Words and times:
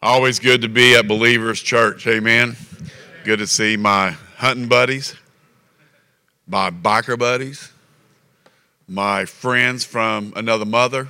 Always 0.00 0.38
good 0.38 0.62
to 0.62 0.68
be 0.68 0.94
at 0.94 1.08
Believers 1.08 1.60
Church. 1.60 2.06
Amen. 2.06 2.56
Good 3.24 3.40
to 3.40 3.48
see 3.48 3.76
my 3.76 4.10
hunting 4.36 4.68
buddies, 4.68 5.16
my 6.46 6.70
biker 6.70 7.18
buddies, 7.18 7.72
my 8.86 9.24
friends 9.24 9.84
from 9.84 10.32
another 10.36 10.64
mother, 10.64 11.08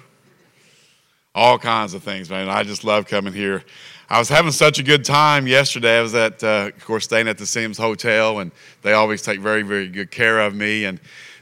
all 1.35 1.59
kinds 1.59 1.93
of 1.93 2.03
things, 2.03 2.31
man. 2.31 2.49
I 2.49 2.63
just 2.63 2.83
love 2.83 3.07
coming 3.07 3.35
here. 3.35 3.63
I 4.09 4.19
was 4.19 4.31
having 4.31 4.53
such 4.53 4.79
a 4.79 4.83
good 4.83 5.05
time 5.05 5.47
yesterday. 5.47 5.99
I 5.99 6.01
was 6.01 6.15
at, 6.15 6.43
uh, 6.43 6.71
of 6.75 6.83
course, 6.83 7.05
staying 7.05 7.29
at 7.29 7.37
the 7.37 7.45
Sims 7.45 7.77
Hotel, 7.77 8.39
and 8.39 8.51
they 8.81 8.95
always 8.95 9.21
take 9.21 9.39
very, 9.39 9.61
very 9.61 9.89
good 9.89 10.11
care 10.11 10.41
of 10.41 10.55
me. 10.55 10.87
And 10.87 10.99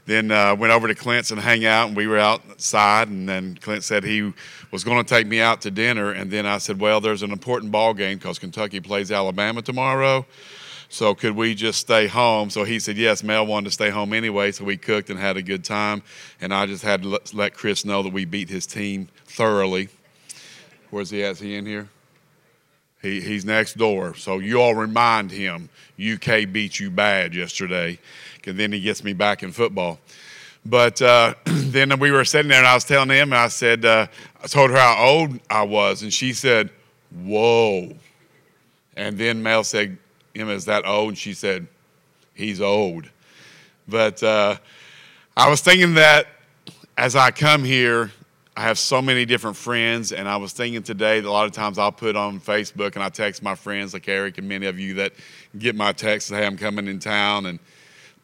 then 0.07 0.31
uh, 0.31 0.55
went 0.55 0.73
over 0.73 0.89
to 0.89 0.95
Clint's 0.95 1.33
and 1.33 1.41
hang 1.41 1.65
out, 1.65 1.89
and 1.89 1.97
we 1.97 2.07
were 2.07 2.19
outside. 2.19 3.09
And 3.09 3.29
then 3.29 3.57
Clint 3.61 3.83
said 3.85 4.05
he 4.05 4.33
was 4.71 4.85
going 4.85 5.05
to 5.05 5.09
take 5.09 5.27
me 5.27 5.41
out 5.41 5.61
to 5.63 5.71
dinner. 5.71 6.13
And 6.13 6.31
then 6.31 6.47
I 6.47 6.59
said, 6.59 6.81
"Well, 6.81 7.01
there's 7.01 7.23
an 7.23 7.33
important 7.33 7.73
ball 7.73 7.93
game 7.93 8.19
because 8.19 8.39
Kentucky 8.39 8.81
plays 8.81 9.11
Alabama 9.11 9.63
tomorrow." 9.63 10.25
So 10.89 11.17
could 11.17 11.35
we 11.35 11.55
just 11.55 11.81
stay 11.81 12.07
home? 12.07 12.49
So 12.51 12.63
he 12.63 12.79
said 12.79 12.97
yes. 12.97 13.25
Mel 13.25 13.45
wanted 13.45 13.67
to 13.67 13.71
stay 13.73 13.91
home 13.91 14.13
anyway, 14.13 14.53
so 14.53 14.65
we 14.65 14.77
cooked 14.77 15.11
and 15.11 15.19
had 15.19 15.37
a 15.37 15.43
good 15.43 15.65
time. 15.65 16.03
And 16.41 16.55
I 16.55 16.67
just 16.67 16.85
had 16.85 17.03
to 17.03 17.21
let 17.33 17.55
Chris 17.55 17.85
know 17.85 18.05
that 18.05 18.13
we 18.13 18.25
beat 18.25 18.49
his 18.49 18.67
team 18.67 19.09
thoroughly. 19.27 19.89
Where's 20.91 21.11
he 21.11 21.25
at? 21.25 21.33
Is 21.33 21.41
he 21.41 21.57
in 21.57 21.67
here? 21.67 21.89
He, 23.03 23.21
he's 23.21 23.45
next 23.45 23.77
door. 23.77 24.15
So 24.15 24.39
you 24.39 24.61
all 24.61 24.75
remind 24.75 25.33
him 25.33 25.69
UK 26.01 26.51
beat 26.51 26.79
you 26.79 26.91
bad 26.91 27.35
yesterday 27.35 27.99
and 28.47 28.59
then 28.59 28.73
he 28.73 28.81
gets 28.81 29.05
me 29.05 29.13
back 29.13 29.43
in 29.43 29.53
football. 29.53 29.99
But 30.65 31.01
uh, 31.01 31.35
then 31.45 31.99
we 31.99 32.11
were 32.11 32.25
sitting 32.25 32.49
there, 32.49 32.59
and 32.59 32.67
I 32.67 32.75
was 32.75 32.85
telling 32.85 33.11
him, 33.11 33.33
I 33.33 33.49
said, 33.49 33.85
uh, 33.85 34.07
I 34.43 34.47
told 34.47 34.71
her 34.71 34.77
how 34.77 35.05
old 35.05 35.39
I 35.49 35.63
was, 35.63 36.03
and 36.03 36.13
she 36.13 36.33
said, 36.33 36.71
"Whoa!" 37.11 37.93
And 38.97 39.19
then 39.19 39.43
Mel 39.43 39.65
said, 39.65 39.97
"Emma, 40.35 40.53
is 40.53 40.65
that 40.65 40.87
old?" 40.87 41.11
And 41.11 41.19
she 41.19 41.35
said, 41.35 41.67
"He's 42.35 42.61
old." 42.61 43.09
But 43.89 44.23
uh, 44.23 44.57
I 45.37 45.49
was 45.49 45.61
thinking 45.61 45.95
that 45.95 46.27
as 46.99 47.15
I 47.15 47.31
come 47.31 47.63
here, 47.63 48.11
I 48.57 48.63
have 48.63 48.79
so 48.79 49.03
many 49.03 49.27
different 49.27 49.57
friends, 49.57 50.13
and 50.13 50.27
I 50.27 50.37
was 50.39 50.53
thinking 50.53 50.83
today 50.83 51.21
that 51.21 51.29
a 51.29 51.31
lot 51.31 51.45
of 51.45 51.53
times 51.53 51.79
I'll 51.79 51.93
put 51.93 52.17
on 52.17 52.41
Facebook 52.41 52.95
and 52.95 53.05
I 53.05 53.11
text 53.11 53.43
my 53.43 53.55
friends 53.55 53.93
like 53.93 54.09
Eric 54.09 54.39
and 54.39 54.49
many 54.49 54.67
of 54.67 54.81
you 54.81 54.95
that 54.95 55.13
get 55.59 55.77
my 55.77 55.93
texts, 55.93 56.31
hey, 56.31 56.47
I'm 56.47 56.57
coming 56.57 56.89
in 56.89 56.99
town, 56.99 57.47
and 57.47 57.59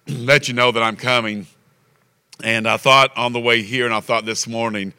let 0.08 0.48
you 0.48 0.54
know 0.54 0.72
that 0.72 0.82
I'm 0.82 0.96
coming. 0.96 1.46
And 2.42 2.66
I 2.66 2.76
thought 2.76 3.16
on 3.16 3.32
the 3.32 3.40
way 3.40 3.62
here, 3.62 3.84
and 3.84 3.94
I 3.94 4.00
thought 4.00 4.24
this 4.24 4.46
morning, 4.48 4.92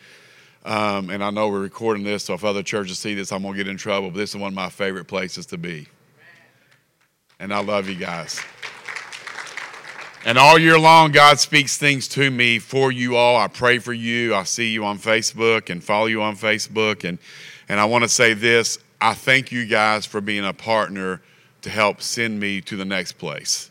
um, 0.66 1.10
and 1.10 1.24
I 1.24 1.30
know 1.30 1.50
we're 1.50 1.60
recording 1.60 2.04
this, 2.04 2.26
so 2.26 2.34
if 2.34 2.46
other 2.46 2.64
churches 2.64 3.00
see 3.00 3.14
this, 3.14 3.32
I'm 3.32 3.42
going 3.42 3.54
to 3.54 3.58
get 3.58 3.68
in 3.68 3.76
trouble, 3.76 4.12
but 4.12 4.18
this 4.18 4.30
is 4.30 4.38
one 4.38 4.50
of 4.50 4.56
my 4.56 4.70
favorite 4.70 5.06
places 5.06 5.46
to 5.48 5.58
be. 5.58 5.88
And 7.40 7.54
I 7.54 7.60
love 7.60 7.90
you 7.90 7.96
guys. 7.96 8.40
And 10.26 10.38
all 10.38 10.58
year 10.58 10.80
long, 10.80 11.12
God 11.12 11.38
speaks 11.38 11.78
things 11.78 12.08
to 12.10 12.32
me 12.32 12.60
for 12.60 12.94
you 12.94 13.18
all. 13.18 13.36
I 13.36 13.48
pray 13.50 13.80
for 13.80 13.92
you. 13.92 14.34
I 14.34 14.44
see 14.44 14.70
you 14.70 14.86
on 14.86 14.98
Facebook 14.98 15.70
and 15.70 15.84
follow 15.84 16.06
you 16.06 16.22
on 16.22 16.38
Facebook. 16.38 17.04
And, 17.04 17.18
and 17.68 17.78
I 17.78 17.86
want 17.86 18.06
to 18.06 18.10
say 18.10 18.34
this 18.34 18.80
I 19.02 19.16
thank 19.16 19.52
you 19.52 19.66
guys 19.66 20.06
for 20.06 20.22
being 20.22 20.46
a 20.46 20.54
partner 20.54 21.22
to 21.64 21.70
help 21.70 22.02
send 22.02 22.40
me 22.40 22.62
to 22.62 22.78
the 22.78 22.86
next 22.86 23.14
place. 23.14 23.70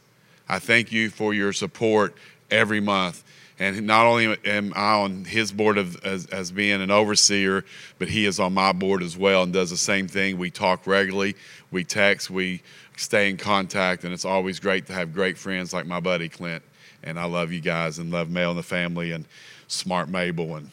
I 0.49 0.59
thank 0.59 0.93
you 0.93 1.11
for 1.11 1.33
your 1.35 1.53
support 1.53 2.15
every 2.51 2.81
month. 2.81 3.25
And 3.59 3.87
not 3.87 4.07
only 4.07 4.37
am 4.45 4.73
I 4.75 4.95
on 4.95 5.25
his 5.25 5.53
board 5.53 5.79
of, 5.79 6.03
as, 6.05 6.27
as 6.27 6.51
being 6.51 6.81
an 6.81 6.91
overseer, 6.91 7.65
but 7.99 8.09
he 8.09 8.27
is 8.27 8.41
on 8.41 8.55
my 8.55 8.73
board 8.73 9.03
as 9.03 9.17
well 9.17 9.45
and 9.45 9.53
does 9.53 9.71
the 9.71 9.77
same 9.77 10.09
thing. 10.09 10.39
We 10.39 10.51
talk 10.51 10.87
regularly, 10.87 11.37
we 11.71 11.85
text, 11.85 12.31
we 12.31 12.63
stay 12.97 13.31
in 13.31 13.37
contact, 13.37 14.05
and 14.05 14.13
it's 14.13 14.25
always 14.25 14.59
great 14.59 14.87
to 14.87 14.93
have 14.93 15.15
great 15.15 15.39
friends 15.39 15.73
like 15.73 15.87
my 15.87 16.01
buddy 16.01 16.29
Clint. 16.29 16.63
And 17.05 17.19
I 17.19 17.25
love 17.25 17.53
you 17.53 17.61
guys 17.61 17.99
and 17.99 18.11
love 18.11 18.31
Mel 18.31 18.51
and 18.51 18.59
the 18.59 18.65
family 18.65 19.13
and 19.13 19.27
smart 19.69 20.09
Mabel. 20.09 20.57
And 20.57 20.71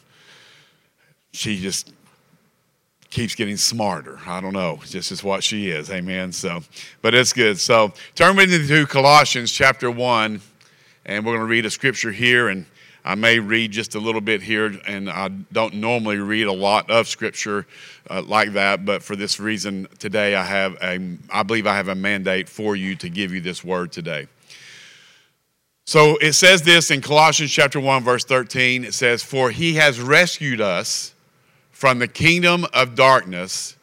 she 1.32 1.60
just 1.60 1.92
keeps 3.10 3.34
getting 3.34 3.56
smarter. 3.56 4.18
I 4.24 4.40
don't 4.40 4.52
know, 4.52 4.80
just 4.84 5.10
is 5.10 5.22
what 5.22 5.42
she 5.42 5.68
is. 5.68 5.90
Amen. 5.90 6.32
So, 6.32 6.62
but 7.02 7.14
it's 7.14 7.32
good. 7.32 7.58
So, 7.58 7.92
turn 8.14 8.36
with 8.36 8.50
me 8.50 8.66
to 8.66 8.86
Colossians 8.86 9.52
chapter 9.52 9.90
1, 9.90 10.40
and 11.06 11.26
we're 11.26 11.32
going 11.32 11.40
to 11.40 11.50
read 11.50 11.66
a 11.66 11.70
scripture 11.70 12.12
here. 12.12 12.48
And 12.48 12.66
I 13.04 13.16
may 13.16 13.38
read 13.38 13.72
just 13.72 13.96
a 13.96 13.98
little 13.98 14.20
bit 14.20 14.42
here, 14.42 14.78
and 14.86 15.10
I 15.10 15.28
don't 15.52 15.74
normally 15.74 16.18
read 16.18 16.46
a 16.46 16.52
lot 16.52 16.88
of 16.90 17.08
scripture 17.08 17.66
uh, 18.08 18.22
like 18.22 18.52
that, 18.52 18.84
but 18.84 19.02
for 19.02 19.16
this 19.16 19.40
reason 19.40 19.88
today, 19.98 20.34
I 20.34 20.44
have 20.44 20.76
a, 20.82 21.16
I 21.30 21.42
believe 21.42 21.66
I 21.66 21.74
have 21.74 21.88
a 21.88 21.94
mandate 21.94 22.48
for 22.48 22.76
you 22.76 22.94
to 22.96 23.08
give 23.08 23.32
you 23.32 23.40
this 23.40 23.64
word 23.64 23.90
today. 23.90 24.28
So 25.86 26.16
it 26.18 26.34
says 26.34 26.62
this 26.62 26.92
in 26.92 27.00
Colossians 27.00 27.50
chapter 27.50 27.80
1, 27.80 28.04
verse 28.04 28.24
13. 28.24 28.84
It 28.84 28.94
says, 28.94 29.24
For 29.24 29.50
he 29.50 29.74
has 29.74 30.00
rescued 30.00 30.60
us 30.60 31.14
from 31.80 31.98
the 31.98 32.06
kingdom 32.06 32.66
of 32.74 32.94
darkness. 32.94 33.74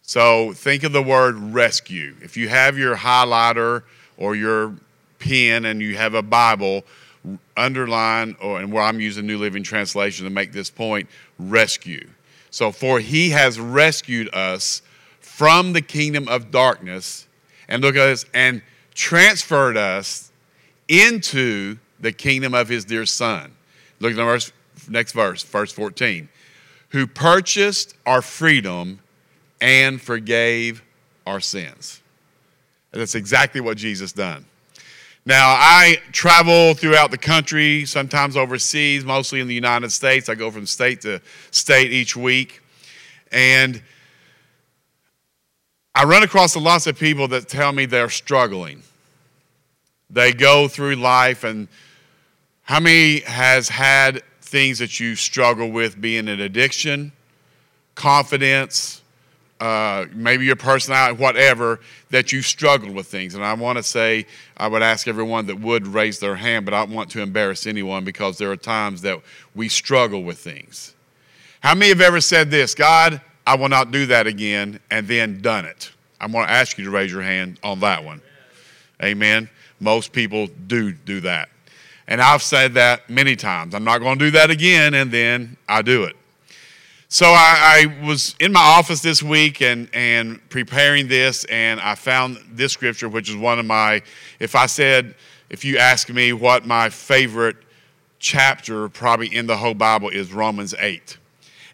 So 0.00 0.54
think 0.54 0.82
of 0.82 0.92
the 0.92 1.02
word 1.02 1.36
rescue. 1.36 2.16
If 2.22 2.38
you 2.38 2.48
have 2.48 2.78
your 2.78 2.96
highlighter 2.96 3.82
or 4.16 4.34
your 4.34 4.72
pen 5.18 5.66
and 5.66 5.82
you 5.82 5.94
have 5.98 6.14
a 6.14 6.22
Bible, 6.22 6.84
underline, 7.54 8.34
or 8.40 8.60
and 8.60 8.72
where 8.72 8.82
I'm 8.82 8.98
using 8.98 9.26
New 9.26 9.36
Living 9.36 9.62
Translation 9.62 10.24
to 10.24 10.30
make 10.30 10.52
this 10.52 10.70
point, 10.70 11.06
rescue. 11.38 12.08
So 12.48 12.72
for 12.72 12.98
he 12.98 13.28
has 13.28 13.60
rescued 13.60 14.34
us 14.34 14.80
from 15.20 15.74
the 15.74 15.82
kingdom 15.82 16.28
of 16.28 16.50
darkness, 16.50 17.26
and 17.68 17.82
look 17.82 17.94
at 17.94 18.06
this, 18.06 18.24
and 18.32 18.62
transferred 18.94 19.76
us 19.76 20.32
into 20.88 21.76
the 22.00 22.12
kingdom 22.12 22.54
of 22.54 22.70
his 22.70 22.86
dear 22.86 23.04
son. 23.04 23.52
Look 24.00 24.12
at 24.12 24.16
the 24.16 24.24
verse, 24.24 24.50
next 24.88 25.12
verse, 25.12 25.42
verse 25.42 25.72
14 25.72 26.30
who 26.92 27.06
purchased 27.06 27.94
our 28.04 28.20
freedom 28.20 29.00
and 29.60 30.00
forgave 30.00 30.82
our 31.26 31.40
sins. 31.40 32.02
And 32.92 33.00
that's 33.00 33.14
exactly 33.14 33.62
what 33.62 33.78
Jesus 33.78 34.12
done. 34.12 34.44
Now, 35.24 35.56
I 35.58 35.96
travel 36.10 36.74
throughout 36.74 37.10
the 37.10 37.16
country, 37.16 37.86
sometimes 37.86 38.36
overseas, 38.36 39.04
mostly 39.04 39.40
in 39.40 39.48
the 39.48 39.54
United 39.54 39.90
States. 39.90 40.28
I 40.28 40.34
go 40.34 40.50
from 40.50 40.66
state 40.66 41.00
to 41.02 41.22
state 41.50 41.92
each 41.92 42.14
week. 42.14 42.60
And 43.30 43.82
I 45.94 46.04
run 46.04 46.22
across 46.22 46.54
lots 46.56 46.86
of 46.86 46.98
people 46.98 47.26
that 47.28 47.48
tell 47.48 47.72
me 47.72 47.86
they're 47.86 48.10
struggling. 48.10 48.82
They 50.10 50.32
go 50.34 50.68
through 50.68 50.96
life, 50.96 51.42
and 51.42 51.68
how 52.64 52.80
many 52.80 53.20
has 53.20 53.70
had 53.70 54.22
things 54.52 54.78
that 54.80 55.00
you 55.00 55.16
struggle 55.16 55.70
with 55.70 55.98
being 55.98 56.28
an 56.28 56.40
addiction, 56.40 57.10
confidence, 57.94 59.00
uh, 59.60 60.04
maybe 60.12 60.44
your 60.44 60.56
personality, 60.56 61.18
whatever, 61.18 61.80
that 62.10 62.32
you 62.32 62.42
struggled 62.42 62.94
with 62.94 63.06
things. 63.06 63.34
And 63.34 63.42
I 63.42 63.54
want 63.54 63.78
to 63.78 63.82
say, 63.82 64.26
I 64.58 64.68
would 64.68 64.82
ask 64.82 65.08
everyone 65.08 65.46
that 65.46 65.58
would 65.58 65.86
raise 65.86 66.18
their 66.18 66.36
hand, 66.36 66.66
but 66.66 66.74
I 66.74 66.84
don't 66.84 66.94
want 66.94 67.10
to 67.12 67.22
embarrass 67.22 67.66
anyone 67.66 68.04
because 68.04 68.36
there 68.36 68.50
are 68.50 68.56
times 68.56 69.00
that 69.02 69.22
we 69.54 69.70
struggle 69.70 70.22
with 70.22 70.38
things. 70.38 70.94
How 71.60 71.74
many 71.74 71.88
have 71.88 72.02
ever 72.02 72.20
said 72.20 72.50
this, 72.50 72.74
God, 72.74 73.22
I 73.46 73.56
will 73.56 73.70
not 73.70 73.90
do 73.90 74.04
that 74.06 74.26
again, 74.26 74.80
and 74.90 75.08
then 75.08 75.40
done 75.40 75.64
it? 75.64 75.90
I'm 76.20 76.30
going 76.32 76.46
to 76.46 76.52
ask 76.52 76.76
you 76.76 76.84
to 76.84 76.90
raise 76.90 77.10
your 77.10 77.22
hand 77.22 77.58
on 77.64 77.80
that 77.80 78.04
one. 78.04 78.20
Amen. 79.02 79.48
Most 79.80 80.12
people 80.12 80.48
do 80.66 80.92
do 80.92 81.20
that. 81.20 81.48
And 82.08 82.20
I've 82.20 82.42
said 82.42 82.74
that 82.74 83.08
many 83.08 83.36
times. 83.36 83.74
I'm 83.74 83.84
not 83.84 83.98
going 83.98 84.18
to 84.18 84.24
do 84.24 84.30
that 84.32 84.50
again, 84.50 84.94
and 84.94 85.10
then 85.10 85.56
I 85.68 85.82
do 85.82 86.04
it. 86.04 86.16
So 87.08 87.26
I, 87.26 87.84
I, 88.00 88.06
was 88.06 88.34
in 88.40 88.52
my 88.52 88.60
office 88.60 89.02
this 89.02 89.22
week 89.22 89.60
and, 89.60 89.86
and 89.92 90.40
preparing 90.48 91.08
this, 91.08 91.44
and 91.44 91.78
I 91.78 91.94
found 91.94 92.38
this 92.52 92.72
scripture, 92.72 93.06
which 93.06 93.28
is 93.28 93.36
one 93.36 93.58
of 93.58 93.66
my, 93.66 94.00
if 94.40 94.54
I 94.54 94.64
said, 94.64 95.14
if 95.50 95.62
you 95.62 95.76
ask 95.76 96.08
me 96.08 96.32
what 96.32 96.64
my 96.64 96.88
favorite 96.88 97.56
chapter 98.18 98.88
probably 98.88 99.26
in 99.34 99.46
the 99.46 99.56
whole 99.56 99.74
Bible 99.74 100.08
is 100.08 100.32
Romans 100.32 100.74
8. 100.78 101.18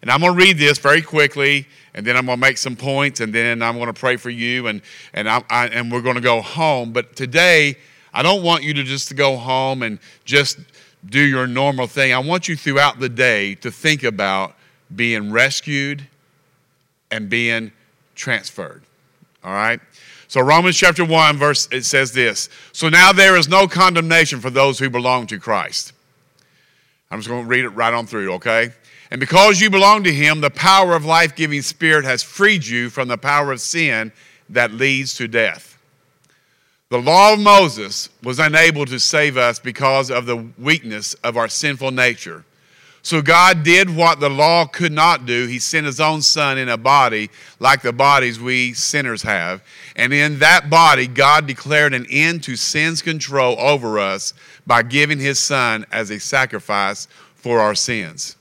And 0.01 0.11
I'm 0.11 0.19
going 0.19 0.33
to 0.33 0.37
read 0.37 0.57
this 0.57 0.77
very 0.77 1.01
quickly, 1.01 1.65
and 1.93 2.05
then 2.05 2.17
I'm 2.17 2.25
going 2.25 2.37
to 2.37 2.41
make 2.41 2.57
some 2.57 2.75
points, 2.75 3.21
and 3.21 3.33
then 3.33 3.61
I'm 3.61 3.75
going 3.75 3.87
to 3.87 3.93
pray 3.93 4.17
for 4.17 4.29
you, 4.29 4.67
and, 4.67 4.81
and, 5.13 5.29
I, 5.29 5.41
I 5.49 5.67
and 5.67 5.89
we're 5.89 6.01
going 6.01 6.15
to 6.15 6.21
go 6.21 6.41
home. 6.41 6.91
But 6.91 7.15
today, 7.15 7.77
I 8.13 8.23
don't 8.23 8.43
want 8.43 8.63
you 8.63 8.73
to 8.75 8.83
just 8.83 9.15
go 9.15 9.37
home 9.37 9.83
and 9.83 9.99
just 10.25 10.59
do 11.05 11.21
your 11.21 11.47
normal 11.47 11.87
thing. 11.87 12.13
I 12.13 12.19
want 12.19 12.47
you 12.47 12.55
throughout 12.55 12.99
the 12.99 13.09
day 13.09 13.55
to 13.55 13.71
think 13.71 14.03
about 14.03 14.55
being 14.95 15.31
rescued 15.31 16.07
and 17.11 17.29
being 17.29 17.71
transferred. 18.15 18.83
All 19.43 19.53
right? 19.53 19.79
So 20.27 20.41
Romans 20.41 20.77
chapter 20.77 21.05
1 21.05 21.37
verse 21.37 21.67
it 21.71 21.85
says 21.85 22.11
this. 22.11 22.49
So 22.71 22.89
now 22.89 23.11
there 23.11 23.35
is 23.37 23.47
no 23.47 23.67
condemnation 23.67 24.39
for 24.39 24.49
those 24.49 24.77
who 24.79 24.89
belong 24.89 25.27
to 25.27 25.39
Christ. 25.39 25.93
I'm 27.09 27.19
just 27.19 27.29
going 27.29 27.43
to 27.43 27.49
read 27.49 27.65
it 27.65 27.69
right 27.69 27.93
on 27.93 28.05
through, 28.05 28.33
okay? 28.33 28.71
And 29.09 29.19
because 29.19 29.59
you 29.59 29.71
belong 29.71 30.03
to 30.03 30.13
Him, 30.13 30.41
the 30.41 30.51
power 30.51 30.95
of 30.95 31.03
life 31.03 31.35
giving 31.35 31.63
Spirit 31.63 32.05
has 32.05 32.21
freed 32.21 32.65
you 32.65 32.91
from 32.91 33.07
the 33.07 33.17
power 33.17 33.51
of 33.51 33.59
sin 33.59 34.11
that 34.49 34.71
leads 34.71 35.15
to 35.15 35.27
death. 35.27 35.78
The 36.89 36.99
law 36.99 37.33
of 37.33 37.39
Moses 37.39 38.09
was 38.23 38.39
unable 38.39 38.83
to 38.85 38.99
save 38.99 39.37
us 39.37 39.59
because 39.59 40.09
of 40.09 40.25
the 40.25 40.47
weakness 40.57 41.13
of 41.23 41.37
our 41.37 41.47
sinful 41.47 41.91
nature. 41.91 42.43
So 43.03 43.21
God 43.21 43.61
did 43.61 43.95
what 43.95 44.19
the 44.19 44.29
law 44.29 44.65
could 44.65 44.91
not 44.91 45.27
do. 45.27 45.45
He 45.45 45.59
sent 45.59 45.85
his 45.85 45.99
own 45.99 46.23
son 46.23 46.57
in 46.57 46.67
a 46.67 46.77
body 46.77 47.29
like 47.59 47.83
the 47.83 47.93
bodies 47.93 48.39
we 48.39 48.73
sinners 48.73 49.21
have. 49.21 49.63
And 49.95 50.11
in 50.11 50.39
that 50.39 50.71
body, 50.71 51.05
God 51.05 51.45
declared 51.45 51.93
an 51.93 52.07
end 52.09 52.43
to 52.45 52.55
sin's 52.55 53.03
control 53.03 53.55
over 53.59 53.99
us 53.99 54.33
by 54.65 54.81
giving 54.81 55.19
his 55.19 55.37
son 55.37 55.85
as 55.91 56.09
a 56.09 56.19
sacrifice 56.19 57.07
for 57.35 57.59
our 57.59 57.75
sins. 57.75 58.35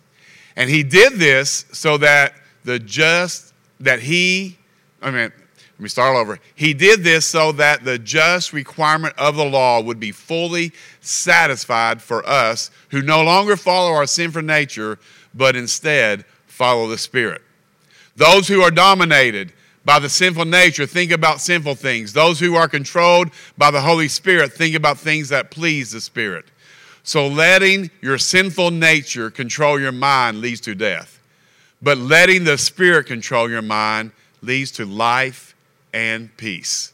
And 0.56 0.71
he 0.71 0.83
did 0.83 1.15
this 1.15 1.67
so 1.73 1.99
that 1.99 2.33
the 2.65 2.79
just, 2.79 3.53
that 3.81 4.00
he, 4.00 4.56
I 5.03 5.11
mean, 5.11 5.33
let 5.79 5.85
me 5.85 5.89
start 5.89 6.17
over. 6.17 6.41
He 6.57 6.75
did 6.75 7.05
this 7.05 7.25
so 7.25 7.53
that 7.53 7.85
the 7.85 8.01
just 8.01 8.53
requirement 8.53 9.15
of 9.17 9.37
the 9.37 9.45
law 9.45 9.81
would 9.81 10.01
be 10.01 10.11
fully 10.11 10.73
satisfied 11.01 12.03
for 12.03 12.29
us 12.29 12.73
who 12.91 13.01
no 13.01 13.23
longer 13.23 13.57
follow 13.57 13.93
our 13.93 14.07
sinful 14.09 14.43
nature, 14.43 14.99
but 15.33 15.55
instead 15.55 16.25
follow 16.49 16.89
the 16.89 16.99
Spirit. 16.99 17.43
Those 18.17 18.49
who 18.49 18.61
are 18.61 18.73
dominated 18.73 19.53
by 19.85 20.01
the 20.01 20.09
sinful 20.09 20.47
nature 20.47 20.85
think 20.85 21.13
about 21.13 21.41
sinful 21.41 21.77
things. 21.77 22.13
Those 22.13 22.41
who 22.41 22.57
are 22.57 22.67
controlled 22.67 23.31
by 23.57 23.71
the 23.71 23.81
Holy 23.81 24.09
Spirit 24.09 24.53
think 24.53 24.75
about 24.75 24.99
things 24.99 25.29
that 25.29 25.53
please 25.53 25.93
the 25.93 26.01
Spirit. 26.01 26.47
So 27.05 27.29
letting 27.29 27.93
your 28.03 28.19
sinful 28.19 28.73
nature 28.73 29.31
control 29.31 29.79
your 29.79 29.93
mind 29.93 30.41
leads 30.41 30.61
to 30.63 30.75
death. 30.75 31.21
But 31.81 31.99
letting 31.99 32.43
the 32.43 32.59
Spirit 32.59 33.07
control 33.07 33.49
your 33.49 33.63
mind 33.63 34.11
leads 34.43 34.73
to 34.73 34.85
life 34.85 35.48
and 35.99 36.35
peace. 36.37 36.93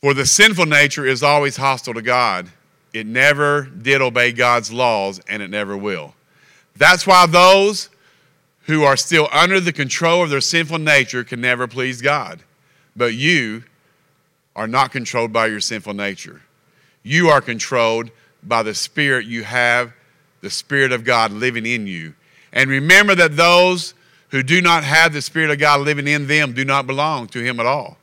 For 0.00 0.12
the 0.12 0.26
sinful 0.26 0.66
nature 0.66 1.06
is 1.06 1.22
always 1.22 1.56
hostile 1.56 1.94
to 1.94 2.02
God. 2.02 2.48
It 2.92 3.06
never 3.06 3.62
did 3.62 4.02
obey 4.02 4.32
God's 4.32 4.72
laws, 4.72 5.20
and 5.28 5.40
it 5.40 5.50
never 5.50 5.76
will. 5.76 6.14
That's 6.76 7.06
why 7.06 7.26
those 7.26 7.90
who 8.62 8.82
are 8.82 8.96
still 8.96 9.28
under 9.30 9.60
the 9.60 9.72
control 9.72 10.24
of 10.24 10.30
their 10.30 10.40
sinful 10.40 10.78
nature 10.78 11.22
can 11.22 11.40
never 11.40 11.68
please 11.68 12.02
God. 12.02 12.42
But 12.96 13.14
you 13.14 13.62
are 14.56 14.66
not 14.66 14.90
controlled 14.90 15.32
by 15.32 15.46
your 15.46 15.60
sinful 15.60 15.94
nature. 15.94 16.42
You 17.04 17.28
are 17.28 17.40
controlled 17.40 18.10
by 18.42 18.64
the 18.64 18.74
Spirit 18.74 19.26
you 19.26 19.44
have, 19.44 19.92
the 20.40 20.50
Spirit 20.50 20.90
of 20.90 21.04
God 21.04 21.30
living 21.30 21.66
in 21.66 21.86
you. 21.86 22.14
And 22.52 22.68
remember 22.68 23.14
that 23.14 23.36
those 23.36 23.94
who 24.34 24.42
do 24.42 24.60
not 24.60 24.82
have 24.82 25.12
the 25.12 25.22
Spirit 25.22 25.52
of 25.52 25.60
God 25.60 25.82
living 25.82 26.08
in 26.08 26.26
them 26.26 26.52
do 26.52 26.64
not 26.64 26.88
belong 26.88 27.28
to 27.28 27.38
Him 27.38 27.60
at 27.60 27.66
all. 27.66 27.96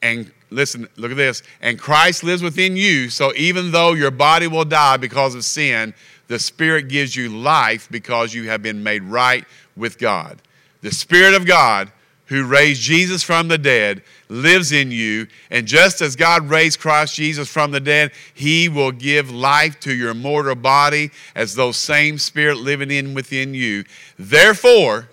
And 0.00 0.30
listen, 0.50 0.86
look 0.94 1.10
at 1.10 1.16
this. 1.16 1.42
And 1.60 1.76
Christ 1.76 2.22
lives 2.22 2.44
within 2.44 2.76
you, 2.76 3.10
so 3.10 3.32
even 3.34 3.72
though 3.72 3.94
your 3.94 4.12
body 4.12 4.46
will 4.46 4.64
die 4.64 4.98
because 4.98 5.34
of 5.34 5.44
sin, 5.44 5.94
the 6.28 6.38
Spirit 6.38 6.86
gives 6.86 7.16
you 7.16 7.28
life 7.28 7.88
because 7.90 8.32
you 8.32 8.48
have 8.48 8.62
been 8.62 8.84
made 8.84 9.02
right 9.02 9.44
with 9.76 9.98
God. 9.98 10.40
The 10.82 10.92
Spirit 10.92 11.34
of 11.34 11.44
God, 11.44 11.90
who 12.26 12.44
raised 12.44 12.80
Jesus 12.80 13.24
from 13.24 13.48
the 13.48 13.58
dead, 13.58 14.04
lives 14.28 14.70
in 14.70 14.92
you. 14.92 15.26
And 15.50 15.66
just 15.66 16.00
as 16.00 16.14
God 16.14 16.48
raised 16.48 16.78
Christ 16.78 17.16
Jesus 17.16 17.48
from 17.48 17.72
the 17.72 17.80
dead, 17.80 18.12
He 18.32 18.68
will 18.68 18.92
give 18.92 19.32
life 19.32 19.80
to 19.80 19.92
your 19.92 20.14
mortal 20.14 20.54
body 20.54 21.10
as 21.34 21.56
those 21.56 21.78
same 21.78 22.16
Spirit 22.16 22.58
living 22.58 22.92
in 22.92 23.12
within 23.12 23.54
you. 23.54 23.82
Therefore, 24.20 25.08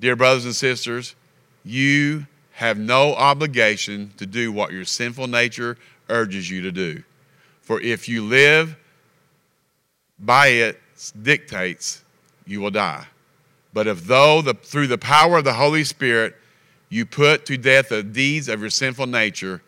dear 0.00 0.16
brothers 0.16 0.44
and 0.46 0.56
sisters, 0.56 1.14
you 1.64 2.26
have 2.52 2.78
no 2.78 3.14
obligation 3.14 4.12
to 4.16 4.26
do 4.26 4.50
what 4.50 4.72
your 4.72 4.84
sinful 4.84 5.26
nature 5.26 5.76
urges 6.08 6.50
you 6.50 6.62
to 6.62 6.72
do. 6.72 7.02
For 7.62 7.80
if 7.80 8.08
you 8.08 8.24
live 8.24 8.76
by 10.18 10.48
its 10.48 11.12
dictates, 11.12 12.02
you 12.46 12.60
will 12.60 12.70
die. 12.70 13.06
But 13.72 13.86
if 13.86 14.04
though 14.04 14.42
the, 14.42 14.54
through 14.54 14.88
the 14.88 14.98
power 14.98 15.38
of 15.38 15.44
the 15.44 15.52
Holy 15.52 15.84
Spirit 15.84 16.36
you 16.88 17.06
put 17.06 17.46
to 17.46 17.56
death 17.56 17.90
the 17.90 18.02
deeds 18.02 18.48
of 18.48 18.60
your 18.60 18.70
sinful 18.70 19.06
nature, 19.06 19.62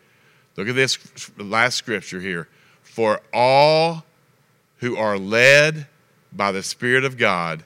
look 0.57 0.67
at 0.67 0.75
this 0.75 0.99
last 1.37 1.75
scripture 1.75 2.19
here. 2.19 2.49
For 2.81 3.21
all 3.33 4.03
who 4.77 4.97
are 4.97 5.17
led 5.17 5.87
by 6.33 6.51
the 6.51 6.63
Spirit 6.63 7.05
of 7.05 7.17
God 7.17 7.63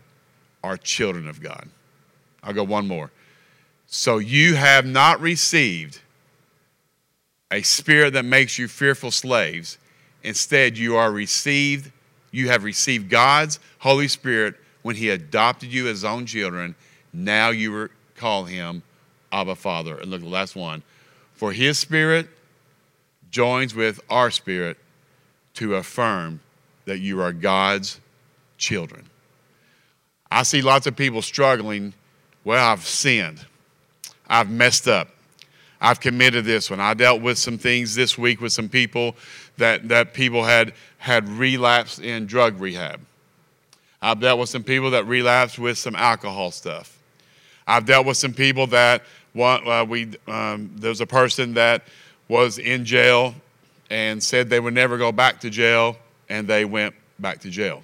are 0.64 0.78
children 0.78 1.28
of 1.28 1.42
God. 1.42 1.68
I'll 2.48 2.54
go 2.54 2.64
one 2.64 2.88
more. 2.88 3.12
So 3.88 4.20
you 4.20 4.56
have 4.56 4.86
not 4.86 5.20
received 5.20 6.00
a 7.52 7.62
spirit 7.62 8.14
that 8.14 8.24
makes 8.24 8.58
you 8.58 8.70
fearful 8.70 9.12
slaves. 9.12 9.78
Instead, 10.24 10.78
you 10.78 10.96
are 10.96 11.12
received, 11.12 11.92
you 12.32 12.48
have 12.48 12.64
received 12.64 13.10
God's 13.10 13.60
Holy 13.80 14.08
Spirit 14.08 14.56
when 14.82 14.96
He 14.96 15.10
adopted 15.10 15.72
you 15.72 15.88
as 15.88 15.98
His 15.98 16.06
own 16.06 16.26
children. 16.26 16.74
Now 17.12 17.50
you 17.50 17.90
call 18.16 18.46
Him 18.46 18.82
Abba 19.32 19.56
Father. 19.56 19.98
And 19.98 20.10
look, 20.10 20.22
at 20.22 20.26
the 20.26 20.32
last 20.32 20.56
one. 20.56 20.84
For 21.34 21.52
His 21.52 21.78
Spirit 21.78 22.30
joins 23.30 23.76
with 23.76 24.00
our 24.10 24.32
spirit 24.32 24.78
to 25.56 25.76
affirm 25.76 26.40
that 26.86 27.00
you 27.00 27.22
are 27.22 27.34
God's 27.34 28.00
children. 28.58 29.06
I 30.32 30.44
see 30.44 30.62
lots 30.62 30.88
of 30.88 30.96
people 30.96 31.22
struggling 31.22 31.94
well, 32.48 32.72
I've 32.72 32.86
sinned. 32.86 33.46
I've 34.26 34.50
messed 34.50 34.88
up. 34.88 35.10
I've 35.82 36.00
committed 36.00 36.46
this 36.46 36.70
one. 36.70 36.80
I 36.80 36.94
dealt 36.94 37.22
with 37.22 37.38
some 37.38 37.58
things 37.58 37.94
this 37.94 38.18
week 38.18 38.40
with 38.40 38.54
some 38.54 38.70
people 38.70 39.18
that, 39.58 39.90
that 39.90 40.14
people 40.14 40.46
had, 40.46 40.74
had 40.98 41.28
relapsed 41.28 42.00
in 42.00 42.26
drug 42.26 42.62
rehab. 42.62 43.02
I've 44.02 44.22
dealt 44.22 44.40
with 44.40 44.48
some 44.48 44.64
people 44.64 44.92
that 44.92 45.06
relapsed 45.08 45.60
with 45.60 45.78
some 45.78 45.94
alcohol 45.94 46.52
stuff. 46.52 46.98
I've 47.68 47.86
dealt 47.86 48.06
with 48.06 48.16
some 48.16 48.34
people 48.34 48.66
that 48.68 49.04
uh, 49.38 49.86
we, 49.86 50.14
um, 50.30 50.72
there 50.78 50.88
was 50.88 51.02
a 51.02 51.06
person 51.06 51.54
that 51.56 51.84
was 52.30 52.60
in 52.60 52.86
jail 52.86 53.36
and 53.90 54.24
said 54.24 54.50
they 54.50 54.62
would 54.62 54.74
never 54.74 54.98
go 54.98 55.12
back 55.12 55.42
to 55.42 55.50
jail, 55.50 55.98
and 56.30 56.48
they 56.48 56.64
went 56.64 56.96
back 57.20 57.40
to 57.40 57.50
jail. 57.50 57.84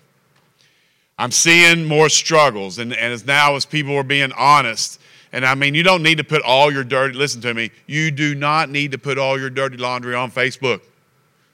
I'm 1.18 1.32
seeing 1.32 1.86
more 1.86 2.10
struggles, 2.10 2.80
and, 2.80 2.94
and 2.94 3.14
as 3.14 3.26
now 3.26 3.56
as 3.56 3.66
people 3.66 3.96
are 3.96 4.04
being 4.04 4.32
honest, 4.34 5.00
and 5.32 5.46
I 5.46 5.56
mean, 5.56 5.74
you 5.74 5.84
don't 5.84 6.04
need 6.04 6.18
to 6.20 6.24
put 6.24 6.42
all 6.44 6.72
your 6.72 6.84
dirty, 6.84 7.18
listen 7.18 7.42
to 7.42 7.54
me, 7.54 7.72
you 7.88 8.12
do 8.12 8.36
not 8.36 8.70
need 8.70 8.92
to 8.92 8.98
put 8.98 9.18
all 9.18 9.40
your 9.40 9.50
dirty 9.50 9.78
laundry 9.78 10.16
on 10.16 10.32
Facebook, 10.32 10.82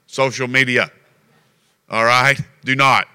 social 0.07 0.47
media. 0.47 0.91
All 1.89 2.03
right? 2.05 2.39
Do 2.63 2.75
not. 2.75 3.07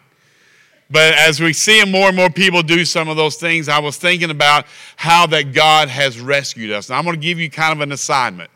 But 0.90 1.14
as 1.14 1.40
we 1.40 1.52
see 1.52 1.85
more 1.85 2.09
and 2.09 2.16
more 2.16 2.30
people 2.30 2.62
do 2.62 2.85
some 2.85 3.09
of 3.09 3.16
those 3.16 3.37
things, 3.37 3.69
I 3.69 3.78
was 3.78 3.97
thinking 3.97 4.30
about 4.30 4.66
how 4.97 5.26
that 5.26 5.52
God 5.52 5.88
has 5.88 6.21
rescued 6.21 6.71
us. 6.71 6.90
Now, 6.90 6.99
I'm 6.99 7.04
going 7.04 7.16
to 7.16 7.23
give 7.23 7.38
you 7.38 7.50
kind 7.50 7.73
of 7.73 7.80
an 7.80 7.92
assignment. 7.92 8.50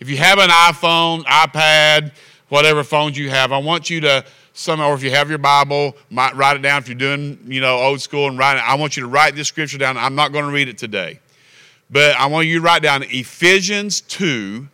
If 0.00 0.08
you 0.08 0.16
have 0.18 0.38
an 0.38 0.50
iPhone, 0.50 1.24
iPad, 1.24 2.12
whatever 2.48 2.84
phones 2.84 3.16
you 3.16 3.30
have, 3.30 3.52
I 3.52 3.58
want 3.58 3.88
you 3.88 4.00
to 4.00 4.24
somehow, 4.52 4.88
or 4.88 4.94
if 4.94 5.02
you 5.02 5.10
have 5.10 5.28
your 5.28 5.38
Bible, 5.38 5.96
might 6.10 6.36
write 6.36 6.56
it 6.56 6.62
down. 6.62 6.78
If 6.78 6.88
you're 6.88 6.98
doing, 6.98 7.38
you 7.46 7.60
know, 7.60 7.78
old 7.78 8.00
school 8.00 8.28
and 8.28 8.38
write 8.38 8.56
it, 8.56 8.68
I 8.68 8.74
want 8.74 8.96
you 8.96 9.02
to 9.02 9.08
write 9.08 9.34
this 9.34 9.48
scripture 9.48 9.78
down. 9.78 9.96
I'm 9.96 10.14
not 10.14 10.32
going 10.32 10.44
to 10.44 10.50
read 10.50 10.68
it 10.68 10.78
today, 10.78 11.20
but 11.90 12.16
I 12.16 12.26
want 12.26 12.46
you 12.46 12.58
to 12.58 12.64
write 12.64 12.82
down 12.82 13.02
Ephesians 13.04 14.00
2, 14.02 14.68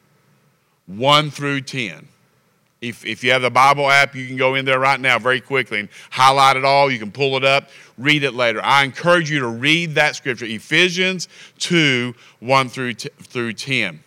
1 0.87 1.30
through 1.30 1.62
10. 1.62 2.08
If, 2.80 3.04
if 3.04 3.25
you 3.25 3.32
have 3.32 3.42
the 3.42 3.50
Bible 3.50 3.90
app, 3.90 4.14
you 4.14 4.26
can 4.28 4.37
go 4.37 4.54
in 4.54 4.64
there 4.64 4.78
right 4.78 5.00
now 5.00 5.18
very 5.18 5.40
quickly 5.40 5.80
and 5.80 5.88
highlight 6.11 6.56
it 6.56 6.64
all. 6.64 6.88
You 6.90 7.00
can 7.00 7.11
pull 7.11 7.37
it 7.37 7.44
up, 7.44 7.70
read 7.97 8.23
it 8.23 8.35
later. 8.35 8.61
I 8.62 8.85
encourage 8.85 9.30
you 9.30 9.40
to 9.40 9.49
read 9.49 9.97
that 9.97 10.14
scripture, 10.14 10.44
Ephesians 10.44 11.28
2, 11.58 12.14
1 12.38 12.68
through, 12.68 12.94
t- 12.94 13.08
through 13.18 13.54
10. 13.54 14.04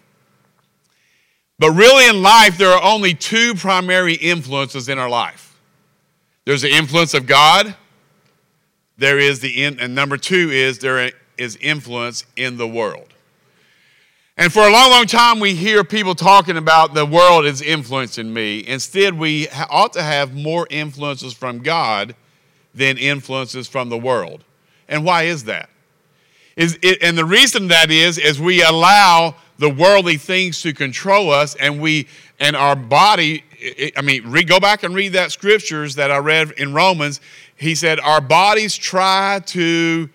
But 1.59 1.71
really, 1.71 2.07
in 2.07 2.23
life, 2.23 2.57
there 2.57 2.71
are 2.71 2.81
only 2.81 3.13
two 3.13 3.55
primary 3.55 4.13
influences 4.13 4.87
in 4.87 4.97
our 4.97 5.09
life 5.09 5.50
there's 6.45 6.61
the 6.61 6.71
influence 6.71 7.13
of 7.13 7.27
God. 7.27 7.75
There 8.97 9.19
is 9.19 9.39
the 9.39 9.63
in, 9.63 9.79
and 9.79 9.95
number 9.95 10.17
two 10.17 10.49
is 10.51 10.79
there 10.79 11.11
is 11.37 11.55
influence 11.57 12.25
in 12.35 12.57
the 12.57 12.67
world. 12.67 13.07
And 14.37 14.51
for 14.51 14.61
a 14.61 14.71
long, 14.71 14.89
long 14.89 15.05
time, 15.05 15.39
we 15.39 15.53
hear 15.53 15.83
people 15.83 16.15
talking 16.15 16.57
about 16.57 16.93
the 16.93 17.05
world 17.05 17.45
is 17.45 17.61
influencing 17.61 18.33
me. 18.33 18.65
Instead, 18.65 19.17
we 19.17 19.47
ought 19.69 19.93
to 19.93 20.01
have 20.01 20.33
more 20.33 20.65
influences 20.69 21.33
from 21.33 21.59
God 21.59 22.15
than 22.73 22.97
influences 22.97 23.67
from 23.67 23.89
the 23.89 23.97
world. 23.97 24.43
And 24.87 25.05
why 25.05 25.23
is 25.23 25.43
that? 25.43 25.69
Is 26.55 26.77
it, 26.81 26.99
and 27.01 27.17
the 27.17 27.25
reason 27.25 27.67
that 27.69 27.91
is, 27.91 28.17
is 28.17 28.39
we 28.39 28.63
allow 28.63 29.35
the 29.57 29.69
worldly 29.69 30.17
things 30.17 30.61
to 30.63 30.73
control 30.73 31.31
us, 31.31 31.55
and 31.55 31.79
we 31.79 32.07
and 32.39 32.55
our 32.55 32.75
body 32.75 33.43
it, 33.61 33.93
I 33.97 34.01
mean, 34.01 34.27
re, 34.27 34.43
go 34.43 34.59
back 34.59 34.83
and 34.83 34.93
read 34.93 35.13
that 35.13 35.31
scriptures 35.31 35.95
that 35.95 36.11
I 36.11 36.17
read 36.17 36.51
in 36.51 36.73
Romans. 36.73 37.21
He 37.55 37.75
said, 37.75 37.99
Our 37.99 38.21
bodies 38.21 38.75
try 38.75 39.41
to 39.47 40.09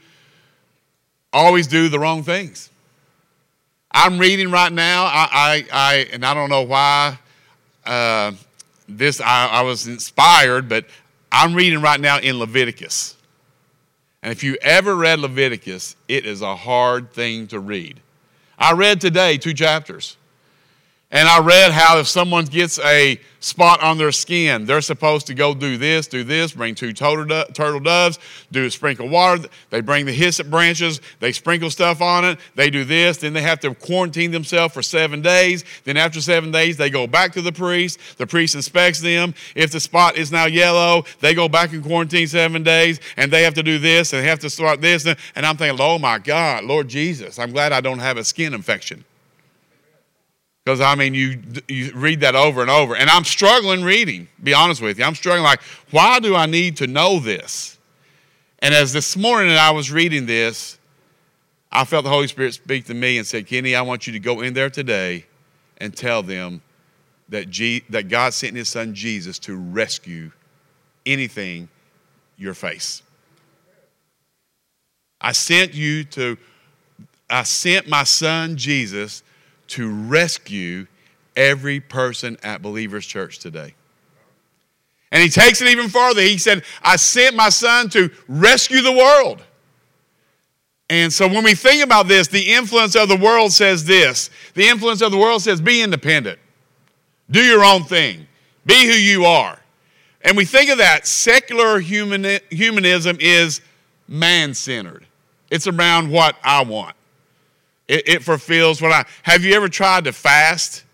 always 1.33 1.67
do 1.67 1.89
the 1.89 1.99
wrong 1.99 2.23
things. 2.23 2.71
I'm 3.93 4.19
reading 4.19 4.51
right 4.51 4.73
now, 4.73 5.05
I, 5.05 5.29
I, 5.33 5.67
I 5.73 5.95
and 6.13 6.25
I 6.25 6.35
don't 6.35 6.51
know 6.51 6.63
why 6.63 7.19
uh, 7.85 8.33
this, 8.89 9.21
I, 9.21 9.47
I 9.47 9.63
was 9.63 9.87
inspired, 9.87 10.69
but 10.69 10.87
I'm 11.33 11.55
reading 11.55 11.81
right 11.81 12.01
now 12.01 12.19
in 12.19 12.39
Leviticus. 12.39 13.17
And 14.23 14.33
if 14.33 14.43
you 14.43 14.57
ever 14.61 14.95
read 14.97 15.21
Leviticus, 15.21 15.97
it 16.09 16.27
is 16.27 16.43
a 16.43 16.57
hard 16.57 17.13
thing 17.13 17.47
to 17.49 17.61
read. 17.61 18.01
I 18.59 18.73
read 18.73 19.01
today 19.01 19.39
two 19.39 19.55
chapters. 19.55 20.17
And 21.13 21.29
I 21.29 21.39
read 21.39 21.71
how 21.71 21.99
if 21.99 22.09
someone 22.09 22.47
gets 22.47 22.81
a 22.81 23.21
spot 23.39 23.81
on 23.81 23.97
their 23.97 24.11
skin, 24.11 24.65
they're 24.65 24.81
supposed 24.81 25.29
to 25.29 25.35
go 25.35 25.55
do 25.55 25.77
this, 25.77 26.09
do 26.09 26.25
this, 26.25 26.53
bring 26.53 26.75
two 26.75 26.93
turtle 26.93 27.79
doves, 27.79 28.19
do 28.51 28.65
a 28.65 28.71
sprinkle 28.73 29.09
water. 29.09 29.49
They 29.71 29.83
bring 29.83 30.05
the 30.05 30.13
hyssop 30.13 30.51
branches, 30.51 31.01
they 31.21 31.31
sprinkle 31.31 31.71
stuff 31.71 32.03
on 32.03 32.25
it, 32.25 32.41
they 32.57 32.71
do 32.71 32.83
this, 32.83 33.19
then 33.19 33.35
they 33.35 33.43
have 33.43 33.61
to 33.61 33.73
quarantine 33.73 34.33
themselves 34.33 34.75
for 34.75 34.83
seven 34.83 35.23
days. 35.23 35.65
Then 35.85 35.97
after 35.97 36.21
seven 36.21 36.51
days, 36.51 36.77
they 36.77 36.91
go 36.91 37.07
back 37.07 37.33
to 37.35 37.41
the 37.41 37.53
priest. 37.53 38.01
The 38.19 38.27
priest 38.27 38.57
inspects 38.57 39.01
them. 39.01 39.33
If 39.55 39.71
the 39.71 39.79
spot 39.79 40.17
is 40.17 40.33
now 40.33 40.47
yellow, 40.47 41.05
they 41.21 41.35
go 41.35 41.49
back 41.49 41.73
and 41.73 41.85
quarantine 41.85 42.27
seven 42.27 42.65
days, 42.65 42.99
and 43.17 43.33
they 43.33 43.45
have 43.45 43.55
to 43.55 43.63
do 43.63 43.79
this, 43.79 44.13
and 44.13 44.25
they 44.25 44.29
have 44.29 44.41
to 44.41 44.51
start 44.51 44.81
this. 44.81 45.07
And 45.07 45.47
I'm 45.47 45.57
thinking, 45.57 45.81
oh 45.81 46.01
my 46.01 46.19
God, 46.19 46.65
Lord 46.65 46.89
Jesus, 46.89 47.39
I'm 47.39 47.53
glad 47.53 47.73
I 47.73 47.81
don't 47.81 48.01
have 48.01 48.17
a 48.17 48.25
skin 48.25 48.55
infection. 48.55 49.05
Because 50.67 50.81
I 50.81 50.97
mean, 50.97 51.15
you 51.15 51.41
you 51.69 51.93
read 51.95 52.23
that 52.23 52.35
over 52.35 52.61
and 52.61 52.69
over, 52.69 52.97
and 52.97 53.09
I'm 53.09 53.23
struggling 53.23 53.85
reading. 53.85 54.27
Be 54.43 54.53
honest 54.53 54.83
with 54.83 54.99
you, 54.99 55.05
I'm 55.05 55.15
struggling. 55.15 55.45
Like, 55.45 55.63
why 55.93 56.19
do 56.19 56.35
I 56.35 56.47
need 56.47 56.79
to 56.79 56.89
know 56.89 57.21
this? 57.21 57.79
And 58.59 58.75
as 58.75 58.93
this 58.93 59.17
morning 59.17 59.51
that 59.51 59.61
I 59.61 59.71
was 59.71 59.93
reading 59.93 60.27
this, 60.27 60.77
I 61.71 61.85
felt 61.85 62.03
the 62.03 62.11
Holy 62.11 62.27
Spirit 62.27 62.53
speak 62.55 62.87
to 62.87 62.95
me 62.95 63.17
and 63.17 63.25
said, 63.25 63.47
"Kenny, 63.47 63.77
I 63.77 63.83
want 63.83 64.09
you 64.09 64.13
to 64.15 64.19
go 64.19 64.41
in 64.41 64.55
there 64.55 64.69
today 64.69 65.27
and 65.79 65.97
tell 65.97 66.25
them 66.25 66.63
that 67.29 67.49
G- 67.49 67.85
that 67.89 68.09
God 68.09 68.35
sent 68.35 68.57
His 68.57 68.69
Son 68.69 68.93
Jesus 68.93 69.39
to 69.41 69.55
rescue 69.55 70.33
anything 71.07 71.69
your 72.37 72.55
face. 72.55 73.03
I 75.21 75.31
sent 75.31 75.75
you 75.75 76.03
to. 76.03 76.37
I 77.31 77.45
sent 77.45 77.87
my 77.87 78.03
Son 78.03 78.57
Jesus." 78.57 79.23
To 79.69 79.93
rescue 79.93 80.87
every 81.37 81.81
person 81.81 82.37
at 82.43 82.63
Believers 82.63 83.07
Church 83.07 83.39
today. 83.39 83.75
And 85.13 85.23
he 85.23 85.29
takes 85.29 85.61
it 85.61 85.69
even 85.69 85.89
further. 85.89 86.21
He 86.21 86.39
said, 86.39 86.65
I 86.83 86.97
sent 86.97 87.37
my 87.37 87.49
son 87.49 87.89
to 87.91 88.11
rescue 88.29 88.83
the 88.83 88.93
world. 88.93 89.43
And 90.89 91.13
so 91.13 91.27
when 91.27 91.45
we 91.45 91.55
think 91.55 91.83
about 91.83 92.07
this, 92.07 92.29
the 92.29 92.53
influence 92.53 92.95
of 92.95 93.09
the 93.09 93.17
world 93.17 93.53
says 93.53 93.85
this 93.85 94.31
the 94.55 94.69
influence 94.69 95.03
of 95.03 95.11
the 95.11 95.19
world 95.19 95.43
says, 95.43 95.61
be 95.61 95.83
independent, 95.83 96.39
do 97.31 97.41
your 97.41 97.65
own 97.65 97.85
thing, 97.85 98.27
be 98.65 98.87
who 98.87 98.93
you 98.93 99.25
are. 99.25 99.59
And 100.23 100.37
we 100.37 100.45
think 100.45 100.71
of 100.71 100.79
that, 100.79 101.07
secular 101.07 101.79
human, 101.79 102.41
humanism 102.51 103.17
is 103.21 103.61
man 104.09 104.55
centered, 104.55 105.07
it's 105.51 105.67
around 105.67 106.11
what 106.11 106.37
I 106.43 106.63
want. 106.63 106.97
It, 107.89 108.09
it 108.09 108.23
fulfills 108.23 108.83
what 108.83 108.93
I. 108.93 109.05
Have 109.23 109.45
you 109.45 109.55
ever 109.55 109.69
tried 109.69 110.05
to 110.05 110.13
fast 110.13 110.85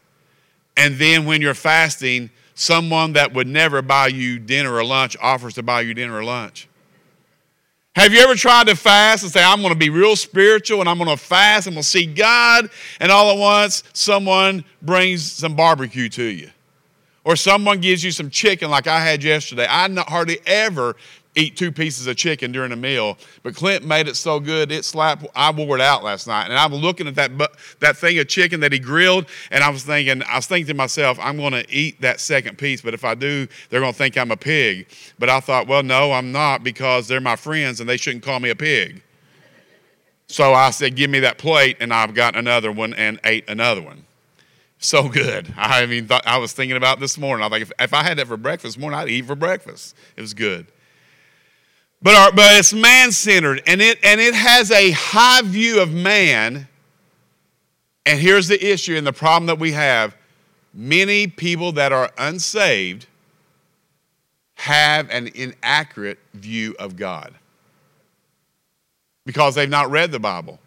and 0.76 0.96
then 0.96 1.24
when 1.24 1.42
you're 1.42 1.54
fasting, 1.54 2.30
someone 2.54 3.14
that 3.14 3.32
would 3.34 3.46
never 3.46 3.82
buy 3.82 4.08
you 4.08 4.38
dinner 4.38 4.74
or 4.74 4.84
lunch 4.84 5.16
offers 5.20 5.54
to 5.54 5.62
buy 5.62 5.82
you 5.82 5.94
dinner 5.94 6.16
or 6.16 6.24
lunch? 6.24 6.68
Have 7.94 8.14
you 8.14 8.20
ever 8.20 8.34
tried 8.34 8.68
to 8.68 8.76
fast 8.76 9.22
and 9.22 9.30
say, 9.30 9.44
I'm 9.44 9.60
going 9.60 9.72
to 9.72 9.78
be 9.78 9.90
real 9.90 10.16
spiritual 10.16 10.80
and 10.80 10.88
I'm 10.88 10.96
going 10.96 11.10
to 11.10 11.16
fast 11.22 11.66
and 11.66 11.76
we'll 11.76 11.82
see 11.82 12.06
God, 12.06 12.70
and 13.00 13.12
all 13.12 13.30
at 13.30 13.38
once 13.38 13.84
someone 13.92 14.64
brings 14.80 15.30
some 15.30 15.54
barbecue 15.54 16.08
to 16.10 16.24
you? 16.24 16.50
Or 17.24 17.36
someone 17.36 17.80
gives 17.80 18.02
you 18.02 18.10
some 18.10 18.30
chicken 18.30 18.70
like 18.70 18.86
I 18.86 18.98
had 18.98 19.22
yesterday. 19.22 19.66
I 19.68 19.88
hardly 20.08 20.40
ever 20.46 20.96
eat 21.34 21.56
two 21.56 21.72
pieces 21.72 22.06
of 22.06 22.16
chicken 22.16 22.52
during 22.52 22.72
a 22.72 22.76
meal. 22.76 23.16
But 23.42 23.54
Clint 23.54 23.84
made 23.84 24.06
it 24.06 24.16
so 24.16 24.38
good, 24.38 24.70
it 24.70 24.84
slapped. 24.84 25.26
I 25.34 25.50
wore 25.50 25.76
it 25.76 25.80
out 25.80 26.04
last 26.04 26.26
night. 26.26 26.46
And 26.46 26.54
I'm 26.54 26.74
looking 26.74 27.06
at 27.06 27.14
that, 27.14 27.30
that 27.80 27.96
thing 27.96 28.18
of 28.18 28.28
chicken 28.28 28.60
that 28.60 28.72
he 28.72 28.78
grilled, 28.78 29.26
and 29.50 29.64
I 29.64 29.70
was 29.70 29.82
thinking, 29.82 30.22
I 30.24 30.36
was 30.36 30.46
thinking 30.46 30.66
to 30.68 30.74
myself, 30.74 31.18
I'm 31.20 31.36
going 31.36 31.52
to 31.52 31.64
eat 31.72 32.00
that 32.02 32.20
second 32.20 32.58
piece, 32.58 32.82
but 32.82 32.94
if 32.94 33.04
I 33.04 33.14
do, 33.14 33.48
they're 33.70 33.80
going 33.80 33.92
to 33.92 33.98
think 33.98 34.18
I'm 34.18 34.30
a 34.30 34.36
pig. 34.36 34.88
But 35.18 35.30
I 35.30 35.40
thought, 35.40 35.66
well, 35.66 35.82
no, 35.82 36.12
I'm 36.12 36.32
not 36.32 36.62
because 36.62 37.08
they're 37.08 37.20
my 37.20 37.36
friends 37.36 37.80
and 37.80 37.88
they 37.88 37.96
shouldn't 37.96 38.24
call 38.24 38.40
me 38.40 38.50
a 38.50 38.56
pig. 38.56 39.02
So 40.26 40.54
I 40.54 40.70
said, 40.70 40.96
give 40.96 41.10
me 41.10 41.20
that 41.20 41.36
plate, 41.36 41.76
and 41.80 41.92
I've 41.92 42.14
got 42.14 42.36
another 42.36 42.72
one 42.72 42.94
and 42.94 43.20
ate 43.24 43.48
another 43.50 43.82
one. 43.82 44.06
So 44.78 45.08
good. 45.08 45.52
I 45.56 45.86
mean, 45.86 46.08
I 46.26 46.38
was 46.38 46.52
thinking 46.52 46.76
about 46.76 47.00
this 47.00 47.16
morning. 47.16 47.44
I 47.44 47.48
think 47.48 47.62
if, 47.62 47.72
if 47.78 47.94
I 47.94 48.02
had 48.02 48.18
that 48.18 48.26
for 48.26 48.36
breakfast 48.36 48.78
morning, 48.78 48.98
I'd 48.98 49.08
eat 49.08 49.26
for 49.26 49.34
breakfast. 49.34 49.94
It 50.16 50.20
was 50.20 50.34
good. 50.34 50.66
But, 52.02 52.14
our, 52.14 52.32
but 52.32 52.58
it's 52.58 52.72
man 52.72 53.12
centered 53.12 53.62
and 53.66 53.80
it, 53.80 53.98
and 54.04 54.20
it 54.20 54.34
has 54.34 54.70
a 54.70 54.90
high 54.90 55.42
view 55.42 55.80
of 55.80 55.92
man. 55.92 56.66
And 58.04 58.18
here's 58.18 58.48
the 58.48 58.72
issue 58.72 58.96
and 58.96 59.06
the 59.06 59.12
problem 59.12 59.46
that 59.46 59.58
we 59.58 59.72
have 59.72 60.16
many 60.74 61.26
people 61.26 61.72
that 61.72 61.92
are 61.92 62.10
unsaved 62.18 63.06
have 64.54 65.08
an 65.10 65.28
inaccurate 65.34 66.18
view 66.34 66.74
of 66.78 66.96
God 66.96 67.34
because 69.24 69.54
they've 69.54 69.68
not 69.68 69.90
read 69.90 70.10
the 70.10 70.18
Bible, 70.18 70.58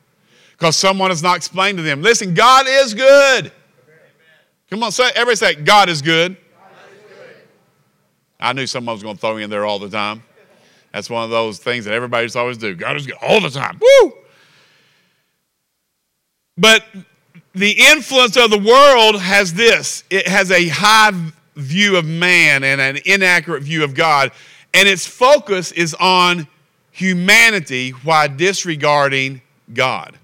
because 0.52 0.76
someone 0.76 1.10
has 1.12 1.22
not 1.22 1.38
explained 1.38 1.78
to 1.78 1.84
them. 1.84 2.02
Listen, 2.02 2.34
God 2.34 2.66
is 2.68 2.94
good. 2.94 3.52
Come 4.70 4.84
on, 4.84 4.92
say, 4.92 5.10
everybody 5.16 5.36
say, 5.36 5.56
God 5.56 5.90
is 5.90 6.02
good. 6.02 6.36
God 6.36 6.70
is 6.94 7.16
good. 7.16 7.36
I 8.40 8.54
knew 8.54 8.66
someone 8.66 8.94
was 8.94 9.04
going 9.04 9.16
to 9.16 9.22
throw 9.22 9.36
me 9.36 9.44
in 9.44 9.50
there 9.50 9.66
all 9.66 9.80
the 9.80 9.90
time. 9.90 10.24
That's 10.96 11.10
one 11.10 11.26
of 11.26 11.30
those 11.30 11.60
things 11.60 11.84
that 11.84 11.94
everybody 11.94 12.26
just 12.26 12.38
always 12.38 12.58
do. 12.58 12.74
God 12.74 12.96
is 12.96 13.06
good 13.06 13.18
all 13.22 13.42
the 13.42 13.50
time. 13.50 13.82
Woo! 13.82 14.14
But 16.56 16.86
the 17.54 17.72
influence 17.72 18.38
of 18.38 18.50
the 18.50 18.58
world 18.58 19.20
has 19.20 19.54
this 19.54 20.06
it 20.10 20.26
has 20.26 20.52
a 20.52 20.70
high 20.70 21.12
view 21.58 21.98
of 21.98 22.06
man 22.06 22.64
and 22.64 22.80
an 22.80 23.00
inaccurate 23.04 23.64
view 23.64 23.84
of 23.84 23.94
God, 23.94 24.32
and 24.74 24.88
its 24.88 25.06
focus 25.06 25.74
is 25.74 25.94
on 25.96 26.48
humanity 26.92 27.90
while 27.90 28.30
disregarding 28.30 29.42
God. 29.74 30.18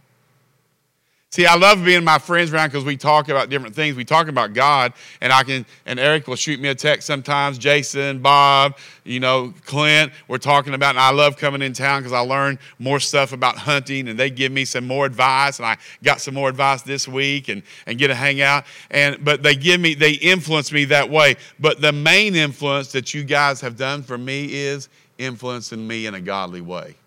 See, 1.33 1.45
I 1.45 1.55
love 1.55 1.85
being 1.85 2.03
my 2.03 2.19
friends 2.19 2.51
around 2.51 2.71
because 2.71 2.83
we 2.83 2.97
talk 2.97 3.29
about 3.29 3.47
different 3.47 3.73
things. 3.73 3.95
We 3.95 4.03
talk 4.03 4.27
about 4.27 4.53
God, 4.53 4.91
and 5.21 5.31
I 5.31 5.43
can, 5.43 5.65
and 5.85 5.97
Eric 5.97 6.27
will 6.27 6.35
shoot 6.35 6.59
me 6.59 6.67
a 6.67 6.75
text 6.75 7.07
sometimes. 7.07 7.57
Jason, 7.57 8.19
Bob, 8.19 8.77
you 9.05 9.21
know, 9.21 9.53
Clint, 9.63 10.11
we're 10.27 10.39
talking 10.39 10.73
about, 10.73 10.89
and 10.89 11.00
I 11.00 11.11
love 11.11 11.38
coming 11.38 11.61
in 11.61 11.71
town 11.71 12.01
because 12.01 12.11
I 12.11 12.19
learn 12.19 12.59
more 12.79 13.00
stuff 13.00 13.31
about 13.31 13.55
hunting, 13.55 14.09
and 14.09 14.19
they 14.19 14.29
give 14.29 14.51
me 14.51 14.65
some 14.65 14.85
more 14.85 15.05
advice, 15.05 15.57
and 15.59 15.65
I 15.65 15.77
got 16.03 16.19
some 16.19 16.33
more 16.33 16.50
advice 16.50 16.81
this 16.81 17.07
week, 17.07 17.47
and 17.47 17.63
and 17.85 17.97
get 17.97 18.07
to 18.07 18.15
hang 18.15 18.41
out. 18.41 18.65
And 18.89 19.23
but 19.23 19.41
they 19.41 19.55
give 19.55 19.79
me, 19.79 19.93
they 19.93 20.15
influence 20.15 20.73
me 20.73 20.83
that 20.85 21.09
way. 21.09 21.38
But 21.61 21.79
the 21.79 21.93
main 21.93 22.35
influence 22.35 22.91
that 22.91 23.13
you 23.13 23.23
guys 23.23 23.61
have 23.61 23.77
done 23.77 24.03
for 24.03 24.17
me 24.17 24.53
is 24.53 24.89
influencing 25.17 25.88
me 25.88 26.07
in 26.07 26.15
a 26.15 26.19
godly 26.19 26.59
way. 26.59 26.97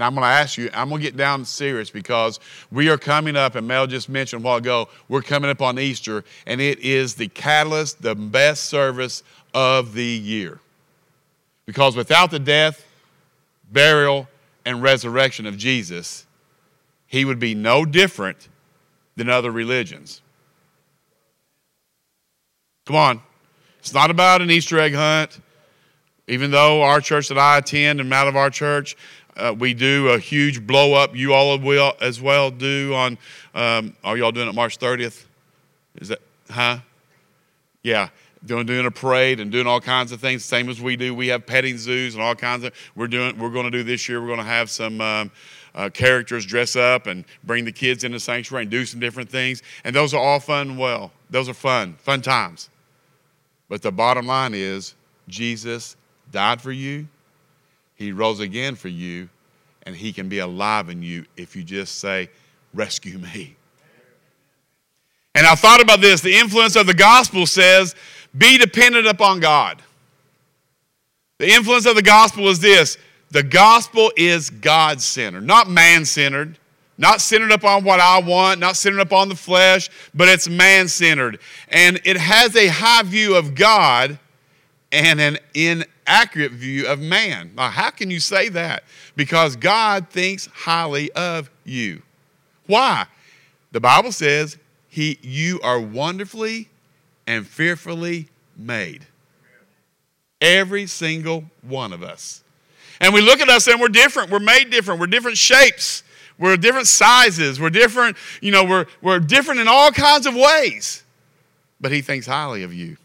And 0.00 0.06
I'm 0.06 0.14
going 0.14 0.22
to 0.22 0.28
ask 0.28 0.56
you, 0.56 0.70
I'm 0.72 0.88
going 0.88 1.02
to 1.02 1.06
get 1.06 1.18
down 1.18 1.44
serious 1.44 1.90
because 1.90 2.40
we 2.72 2.88
are 2.88 2.96
coming 2.96 3.36
up, 3.36 3.54
and 3.54 3.68
Mel 3.68 3.86
just 3.86 4.08
mentioned 4.08 4.42
a 4.42 4.46
while 4.46 4.56
ago, 4.56 4.88
we're 5.10 5.20
coming 5.20 5.50
up 5.50 5.60
on 5.60 5.78
Easter, 5.78 6.24
and 6.46 6.58
it 6.58 6.78
is 6.78 7.16
the 7.16 7.28
catalyst, 7.28 8.00
the 8.00 8.14
best 8.14 8.64
service 8.64 9.22
of 9.52 9.92
the 9.92 10.02
year. 10.02 10.58
Because 11.66 11.96
without 11.96 12.30
the 12.30 12.38
death, 12.38 12.82
burial, 13.70 14.26
and 14.64 14.82
resurrection 14.82 15.44
of 15.44 15.58
Jesus, 15.58 16.24
he 17.06 17.26
would 17.26 17.38
be 17.38 17.54
no 17.54 17.84
different 17.84 18.48
than 19.16 19.28
other 19.28 19.50
religions. 19.50 20.22
Come 22.86 22.96
on. 22.96 23.20
It's 23.80 23.92
not 23.92 24.10
about 24.10 24.40
an 24.40 24.50
Easter 24.50 24.80
egg 24.80 24.94
hunt. 24.94 25.40
Even 26.30 26.52
though 26.52 26.82
our 26.82 27.00
church 27.00 27.26
that 27.26 27.38
I 27.38 27.58
attend 27.58 28.00
and 28.00 28.14
out 28.14 28.28
of 28.28 28.36
our 28.36 28.50
church, 28.50 28.96
uh, 29.36 29.54
we 29.56 29.74
do 29.74 30.08
a 30.08 30.18
huge 30.18 30.66
blow 30.66 30.94
up. 30.94 31.14
You 31.14 31.34
all 31.34 31.58
will 31.58 31.94
as 32.00 32.20
well 32.20 32.50
do 32.50 32.94
on. 32.94 33.18
Um, 33.54 33.96
are 34.04 34.16
y'all 34.16 34.32
doing 34.32 34.48
it 34.48 34.54
March 34.54 34.78
30th? 34.78 35.24
Is 35.96 36.08
that 36.08 36.20
huh? 36.50 36.78
Yeah, 37.82 38.10
doing 38.44 38.66
doing 38.66 38.86
a 38.86 38.90
parade 38.90 39.40
and 39.40 39.50
doing 39.50 39.66
all 39.66 39.80
kinds 39.80 40.12
of 40.12 40.20
things, 40.20 40.44
same 40.44 40.68
as 40.68 40.80
we 40.80 40.96
do. 40.96 41.14
We 41.14 41.28
have 41.28 41.46
petting 41.46 41.78
zoos 41.78 42.14
and 42.14 42.22
all 42.22 42.34
kinds 42.34 42.64
of. 42.64 42.74
We're 42.94 43.08
doing. 43.08 43.38
We're 43.38 43.50
going 43.50 43.64
to 43.64 43.70
do 43.70 43.82
this 43.82 44.08
year. 44.08 44.20
We're 44.20 44.28
going 44.28 44.38
to 44.38 44.44
have 44.44 44.70
some. 44.70 45.00
Um, 45.00 45.30
uh, 45.74 45.88
characters 45.88 46.44
dress 46.44 46.74
up 46.74 47.06
and 47.06 47.24
bring 47.44 47.64
the 47.64 47.70
kids 47.70 48.02
into 48.02 48.18
sanctuary 48.18 48.62
and 48.62 48.70
do 48.70 48.84
some 48.84 49.00
different 49.00 49.30
things. 49.30 49.62
And 49.84 49.94
those 49.94 50.12
are 50.14 50.20
all 50.20 50.40
fun 50.40 50.76
well. 50.76 51.12
Those 51.30 51.48
are 51.48 51.54
fun, 51.54 51.94
fun 51.94 52.22
times. 52.22 52.70
But 53.68 53.82
the 53.82 53.92
bottom 53.92 54.26
line 54.26 54.52
is 54.52 54.94
Jesus 55.28 55.96
died 56.32 56.60
for 56.60 56.72
you, 56.72 57.06
He 58.00 58.12
rose 58.12 58.40
again 58.40 58.76
for 58.76 58.88
you, 58.88 59.28
and 59.82 59.94
He 59.94 60.10
can 60.10 60.30
be 60.30 60.38
alive 60.38 60.88
in 60.88 61.02
you 61.02 61.26
if 61.36 61.54
you 61.54 61.62
just 61.62 61.98
say, 61.98 62.30
Rescue 62.72 63.18
me. 63.18 63.56
And 65.34 65.46
I 65.46 65.54
thought 65.54 65.82
about 65.82 66.00
this. 66.00 66.22
The 66.22 66.34
influence 66.34 66.76
of 66.76 66.86
the 66.86 66.94
gospel 66.94 67.44
says, 67.44 67.94
Be 68.36 68.56
dependent 68.56 69.06
upon 69.06 69.40
God. 69.40 69.82
The 71.38 71.52
influence 71.52 71.84
of 71.84 71.94
the 71.94 72.02
gospel 72.02 72.48
is 72.48 72.58
this 72.58 72.96
the 73.32 73.42
gospel 73.42 74.10
is 74.16 74.48
God 74.48 75.02
centered, 75.02 75.42
not 75.42 75.68
man 75.68 76.06
centered, 76.06 76.58
not 76.96 77.20
centered 77.20 77.52
upon 77.52 77.84
what 77.84 78.00
I 78.00 78.18
want, 78.20 78.60
not 78.60 78.78
centered 78.78 79.00
upon 79.00 79.28
the 79.28 79.36
flesh, 79.36 79.90
but 80.14 80.26
it's 80.26 80.48
man 80.48 80.88
centered. 80.88 81.38
And 81.68 82.00
it 82.06 82.16
has 82.16 82.56
a 82.56 82.68
high 82.68 83.02
view 83.02 83.36
of 83.36 83.54
God 83.54 84.18
and 84.90 85.20
an 85.20 85.36
inaccurate 86.10 86.52
view 86.52 86.86
of 86.86 86.98
man. 86.98 87.52
Now, 87.56 87.70
how 87.70 87.90
can 87.90 88.10
you 88.10 88.20
say 88.20 88.48
that? 88.50 88.84
Because 89.14 89.56
God 89.56 90.08
thinks 90.10 90.46
highly 90.46 91.10
of 91.12 91.50
you. 91.64 92.02
Why? 92.66 93.06
The 93.72 93.80
Bible 93.80 94.12
says 94.12 94.58
he, 94.88 95.18
you 95.22 95.60
are 95.62 95.80
wonderfully 95.80 96.68
and 97.26 97.46
fearfully 97.46 98.28
made. 98.56 99.06
Every 100.40 100.86
single 100.86 101.44
one 101.62 101.92
of 101.92 102.02
us. 102.02 102.42
And 103.00 103.14
we 103.14 103.20
look 103.20 103.40
at 103.40 103.48
us 103.48 103.68
and 103.68 103.80
we're 103.80 103.88
different. 103.88 104.30
We're 104.30 104.40
made 104.40 104.70
different. 104.70 105.00
We're 105.00 105.06
different 105.06 105.38
shapes. 105.38 106.02
We're 106.38 106.56
different 106.56 106.86
sizes. 106.86 107.60
We're 107.60 107.70
different, 107.70 108.16
you 108.40 108.50
know, 108.50 108.64
we're, 108.64 108.86
we're 109.00 109.20
different 109.20 109.60
in 109.60 109.68
all 109.68 109.92
kinds 109.92 110.26
of 110.26 110.34
ways. 110.34 111.04
But 111.80 111.92
he 111.92 112.00
thinks 112.00 112.26
highly 112.26 112.62
of 112.62 112.74
you. 112.74 112.96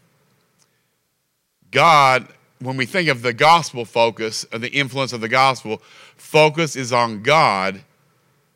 God, 1.70 2.26
when 2.60 2.76
we 2.76 2.86
think 2.86 3.08
of 3.08 3.22
the 3.22 3.32
gospel 3.32 3.84
focus, 3.84 4.44
of 4.44 4.60
the 4.60 4.70
influence 4.70 5.12
of 5.12 5.20
the 5.20 5.28
gospel, 5.28 5.82
focus 6.16 6.76
is 6.76 6.92
on 6.92 7.22
God 7.22 7.82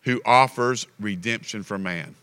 who 0.02 0.21
offers 0.25 0.87
redemption 0.99 1.62
for 1.62 1.78
man. 1.78 2.14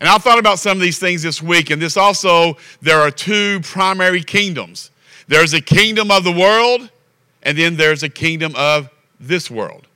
And 0.00 0.08
I 0.08 0.18
thought 0.18 0.40
about 0.40 0.58
some 0.58 0.76
of 0.76 0.82
these 0.82 0.98
things 0.98 1.22
this 1.22 1.40
week, 1.40 1.70
and 1.70 1.80
this 1.80 1.96
also, 1.96 2.56
there 2.80 3.00
are 3.00 3.10
two 3.10 3.60
primary 3.60 4.22
kingdoms 4.22 4.90
there's 5.28 5.54
a 5.54 5.60
kingdom 5.60 6.10
of 6.10 6.24
the 6.24 6.32
world, 6.32 6.90
and 7.44 7.56
then 7.56 7.76
there's 7.76 8.02
a 8.02 8.08
kingdom 8.08 8.54
of 8.56 8.90
this 9.20 9.50
world. 9.50 9.86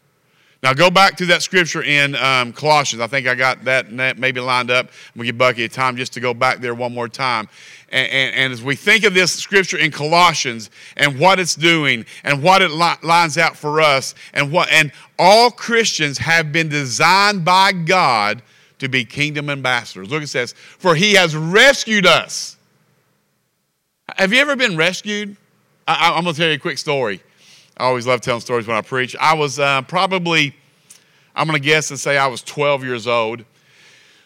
Now, 0.63 0.73
go 0.73 0.91
back 0.91 1.17
to 1.19 1.27
that 1.27 1.43
scripture 1.43 1.83
in 1.83 2.15
um, 2.17 2.53
Colossians. 2.53 3.03
I 3.03 3.07
think 3.07 3.27
I 3.27 3.35
got 3.35 3.65
that 3.65 3.93
maybe 3.93 4.41
lined 4.41 4.71
up. 4.71 4.87
I'm 5.15 5.21
to 5.21 5.27
give 5.27 5.37
Bucky 5.37 5.65
a 5.65 5.69
time 5.69 5.97
just 5.97 6.13
to 6.15 6.21
go 6.21 6.33
back 6.33 6.59
there 6.59 6.75
one 6.75 6.95
more 6.95 7.09
time. 7.09 7.49
And, 7.89 8.11
and, 8.11 8.35
and, 8.35 8.53
as 8.53 8.65
we 8.65 8.75
think 8.75 9.05
of 9.05 9.15
this 9.15 9.33
scripture 9.33 9.79
in 9.79 9.93
Colossians 9.93 10.71
and 10.97 11.21
what 11.21 11.39
it's 11.39 11.55
doing 11.55 12.05
and 12.25 12.43
what 12.43 12.61
it 12.61 12.73
li- 12.73 12.97
lines 13.03 13.39
out 13.39 13.57
for 13.57 13.81
us, 13.81 14.17
and, 14.35 14.51
what, 14.51 14.69
and 14.71 14.91
all 15.21 15.53
Christians 15.53 16.19
have 16.19 16.51
been 16.51 16.69
designed 16.69 17.45
by 17.45 17.71
God 17.71 18.43
to 18.81 18.89
be 18.89 19.05
kingdom 19.05 19.49
ambassadors. 19.49 20.11
Look, 20.11 20.25
it 20.25 20.29
says, 20.29 20.53
For 20.53 20.97
he 20.97 21.15
has 21.15 21.37
rescued 21.37 22.07
us. 22.07 22.57
Have 24.17 24.33
you 24.33 24.41
ever 24.41 24.57
been 24.57 24.77
rescued? 24.77 25.37
I, 25.87 26.13
I'm 26.15 26.25
going 26.25 26.35
to 26.35 26.41
tell 26.41 26.49
you 26.49 26.57
a 26.57 26.59
quick 26.59 26.79
story. 26.79 27.21
I 27.77 27.85
always 27.85 28.07
love 28.07 28.21
telling 28.21 28.41
stories 28.41 28.67
when 28.67 28.77
I 28.77 28.81
preach. 28.81 29.15
I 29.21 29.35
was 29.35 29.59
uh, 29.59 29.83
probably, 29.83 30.55
I'm 31.35 31.47
going 31.47 31.61
to 31.61 31.65
guess 31.65 31.91
and 31.91 32.01
say 32.01 32.17
I 32.17 32.27
was 32.27 32.43
12 32.43 32.85
years 32.85 33.07
old. 33.07 33.45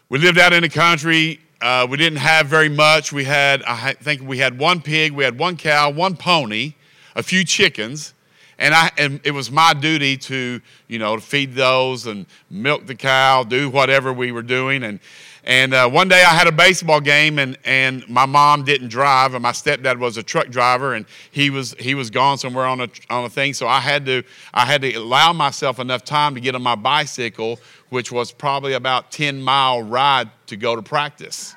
We 0.08 0.18
lived 0.18 0.38
out 0.38 0.52
in 0.52 0.62
the 0.62 0.68
country. 0.68 1.40
Uh, 1.60 1.86
we 1.90 1.98
didn't 1.98 2.20
have 2.20 2.46
very 2.46 2.70
much. 2.70 3.12
We 3.12 3.24
had, 3.24 3.62
I 3.64 3.92
think 3.92 4.22
we 4.22 4.38
had 4.38 4.58
one 4.58 4.80
pig, 4.80 5.12
we 5.12 5.24
had 5.24 5.38
one 5.38 5.56
cow, 5.56 5.90
one 5.90 6.16
pony, 6.16 6.74
a 7.14 7.22
few 7.22 7.44
chickens. 7.44 8.14
And, 8.58 8.74
I, 8.74 8.90
and 8.96 9.20
it 9.24 9.30
was 9.32 9.50
my 9.50 9.74
duty 9.74 10.16
to, 10.18 10.60
you 10.86 10.98
know, 10.98 11.16
to 11.16 11.22
feed 11.22 11.54
those 11.54 12.06
and 12.06 12.26
milk 12.50 12.86
the 12.86 12.94
cow, 12.94 13.42
do 13.42 13.68
whatever 13.68 14.12
we 14.12 14.32
were 14.32 14.42
doing. 14.42 14.82
And, 14.82 15.00
and 15.44 15.72
uh, 15.72 15.88
one 15.88 16.08
day 16.08 16.22
I 16.22 16.34
had 16.34 16.46
a 16.46 16.52
baseball 16.52 17.00
game, 17.00 17.38
and, 17.38 17.56
and 17.64 18.06
my 18.08 18.26
mom 18.26 18.64
didn't 18.64 18.88
drive, 18.88 19.34
and 19.34 19.42
my 19.42 19.52
stepdad 19.52 19.98
was 19.98 20.16
a 20.16 20.22
truck 20.22 20.48
driver, 20.48 20.94
and 20.94 21.06
he 21.30 21.48
was 21.48 21.74
he 21.78 21.94
was 21.94 22.10
gone 22.10 22.36
somewhere 22.36 22.66
on 22.66 22.80
a 22.80 22.88
on 23.08 23.24
a 23.24 23.30
thing. 23.30 23.54
So 23.54 23.66
I 23.66 23.80
had 23.80 24.04
to 24.06 24.22
I 24.52 24.66
had 24.66 24.82
to 24.82 24.92
allow 24.94 25.32
myself 25.32 25.78
enough 25.78 26.04
time 26.04 26.34
to 26.34 26.40
get 26.40 26.54
on 26.54 26.62
my 26.62 26.74
bicycle, 26.74 27.58
which 27.88 28.12
was 28.12 28.32
probably 28.32 28.74
about 28.74 29.10
ten 29.10 29.40
mile 29.40 29.82
ride 29.82 30.28
to 30.46 30.56
go 30.56 30.76
to 30.76 30.82
practice. 30.82 31.54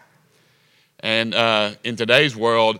And 1.01 1.33
uh, 1.33 1.71
in 1.83 1.97
today's 1.97 2.35
world, 2.35 2.79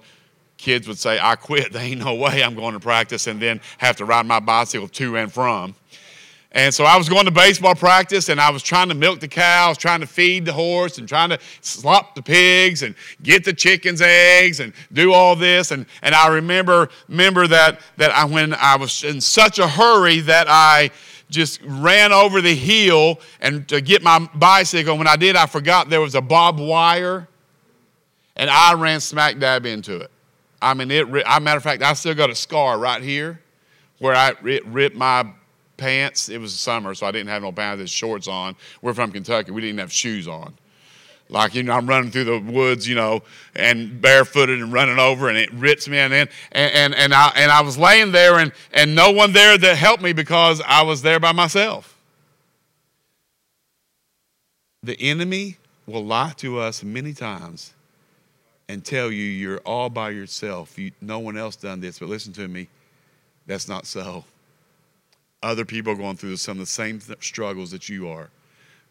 kids 0.58 0.88
would 0.88 0.98
say, 0.98 1.20
"I 1.22 1.36
quit. 1.36 1.74
There 1.74 1.84
ain't 1.84 2.04
no 2.04 2.16
way 2.16 2.42
I'm 2.42 2.56
going 2.56 2.76
to 2.76 2.80
practice," 2.80 3.28
and 3.28 3.42
then 3.42 3.60
have 3.78 3.98
to 3.98 4.06
ride 4.06 4.26
my 4.26 4.40
bicycle 4.40 4.88
to 4.88 5.18
and 5.18 5.32
from. 5.32 5.76
And 6.56 6.72
so 6.72 6.84
I 6.84 6.98
was 6.98 7.10
going 7.10 7.26
to 7.26 7.32
baseball 7.32 7.74
practice 7.74 8.30
and 8.30 8.40
I 8.40 8.52
was 8.52 8.62
trying 8.62 8.90
to 8.90 8.96
milk 8.96 9.20
the 9.20 9.28
cows, 9.28 9.76
trying 9.76 10.02
to 10.02 10.08
feed 10.08 10.46
the 10.46 10.54
horse 10.54 11.00
and 11.00 11.10
trying 11.10 11.30
to 11.30 11.40
slop 11.62 12.14
the 12.14 12.22
pigs 12.22 12.84
and 12.84 12.94
get 13.24 13.44
the 13.44 13.54
chickens 13.54 14.02
eggs 14.02 14.60
and 14.60 14.72
do 14.92 15.14
all 15.14 15.36
this. 15.36 15.72
And, 15.72 15.88
and 16.04 16.14
I 16.14 16.28
remember, 16.28 16.90
remember 17.08 17.48
that, 17.48 17.80
that 17.98 18.12
I, 18.12 18.26
when 18.26 18.54
I 18.54 18.76
was 18.76 19.04
in 19.04 19.20
such 19.20 19.58
a 19.58 19.68
hurry 19.68 20.20
that 20.22 20.46
I 20.48 20.92
just 21.32 21.60
ran 21.64 22.14
over 22.14 22.40
the 22.40 22.54
hill 22.54 23.20
and 23.42 23.68
to 23.70 23.82
get 23.82 24.04
my 24.04 24.30
bicycle. 24.36 24.96
When 24.96 25.08
I 25.08 25.16
did, 25.16 25.36
I 25.36 25.48
forgot 25.48 25.90
there 25.90 26.02
was 26.02 26.14
a 26.14 26.22
barbed 26.22 26.60
wire 26.60 27.28
and 28.36 28.48
I 28.48 28.74
ran 28.76 29.00
smack 29.00 29.40
dab 29.40 29.66
into 29.66 29.98
it. 29.98 30.12
I 30.62 30.76
mean, 30.76 30.92
it, 30.92 31.08
a 31.08 31.40
matter 31.42 31.58
of 31.58 31.64
fact, 31.64 31.82
I 31.82 31.94
still 31.94 32.14
got 32.14 32.30
a 32.30 32.36
scar 32.36 32.78
right 32.78 33.02
here 33.02 33.42
where 33.98 34.16
I, 34.16 34.36
it 34.46 34.66
ripped 34.68 34.96
my 34.96 35.26
pants. 35.84 36.30
It 36.30 36.40
was 36.40 36.58
summer, 36.58 36.96
so 36.96 37.06
I 37.06 37.12
didn't 37.12 37.28
have 37.28 37.42
no 37.42 37.52
pants, 37.52 37.82
and 37.82 37.90
shorts 37.90 38.30
on. 38.30 38.56
We're 38.82 38.94
from 38.94 39.12
Kentucky. 39.12 39.52
We 39.52 39.60
didn't 39.60 39.80
have 39.80 39.92
shoes 39.92 40.30
on. 40.30 40.54
Like, 41.28 41.56
you 41.56 41.64
know, 41.64 41.74
I'm 41.74 41.88
running 41.88 42.10
through 42.10 42.24
the 42.24 42.40
woods, 42.40 42.88
you 42.88 42.96
know, 42.96 43.24
and 43.54 44.02
barefooted 44.02 44.62
and 44.62 44.72
running 44.72 44.98
over, 44.98 45.28
and 45.28 45.38
it 45.38 45.52
rips 45.52 45.90
me. 45.90 45.98
And, 45.98 46.14
and, 46.14 46.30
and, 46.54 46.96
and, 46.96 47.14
I, 47.14 47.34
and 47.36 47.52
I 47.52 47.62
was 47.62 47.78
laying 47.78 48.14
there, 48.14 48.40
and, 48.40 48.54
and 48.74 48.96
no 48.96 49.12
one 49.12 49.34
there 49.34 49.58
that 49.58 49.78
helped 49.78 50.02
me 50.02 50.14
because 50.14 50.62
I 50.66 50.84
was 50.84 51.02
there 51.02 51.20
by 51.20 51.34
myself. 51.34 51.98
The 54.84 54.98
enemy 55.02 55.58
will 55.86 56.06
lie 56.06 56.34
to 56.38 56.60
us 56.60 56.82
many 56.82 57.14
times 57.14 57.74
and 58.70 58.86
tell 58.86 59.12
you 59.12 59.26
you're 59.26 59.60
all 59.60 59.90
by 59.90 60.12
yourself. 60.12 60.80
You, 60.80 60.92
no 61.02 61.20
one 61.20 61.38
else 61.38 61.58
done 61.58 61.82
this. 61.82 62.00
But 62.00 62.08
listen 62.08 62.32
to 62.34 62.48
me, 62.48 62.70
that's 63.48 63.68
not 63.68 63.86
so. 63.86 64.24
Other 65.44 65.66
people 65.66 65.92
are 65.92 65.98
going 65.98 66.16
through 66.16 66.38
some 66.38 66.54
of 66.54 66.60
the 66.60 66.66
same 66.66 67.02
struggles 67.20 67.72
that 67.72 67.90
you 67.90 68.08
are. 68.08 68.30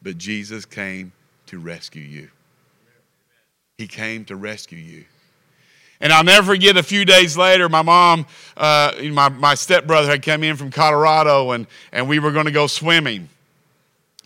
But 0.02 0.18
Jesus 0.18 0.66
came 0.66 1.12
to 1.46 1.58
rescue 1.58 2.02
you. 2.02 2.28
He 3.78 3.86
came 3.88 4.26
to 4.26 4.36
rescue 4.36 4.78
you. 4.78 5.06
And 6.00 6.12
I'll 6.12 6.24
never 6.24 6.48
forget 6.48 6.76
a 6.76 6.82
few 6.82 7.04
days 7.04 7.36
later, 7.38 7.68
my 7.68 7.80
mom, 7.80 8.26
uh, 8.56 8.92
my, 9.12 9.30
my 9.30 9.54
stepbrother 9.54 10.08
had 10.08 10.22
come 10.22 10.42
in 10.42 10.56
from 10.56 10.70
Colorado 10.70 11.52
and, 11.52 11.66
and 11.90 12.06
we 12.06 12.18
were 12.18 12.32
going 12.32 12.46
to 12.46 12.52
go 12.52 12.66
swimming. 12.66 13.30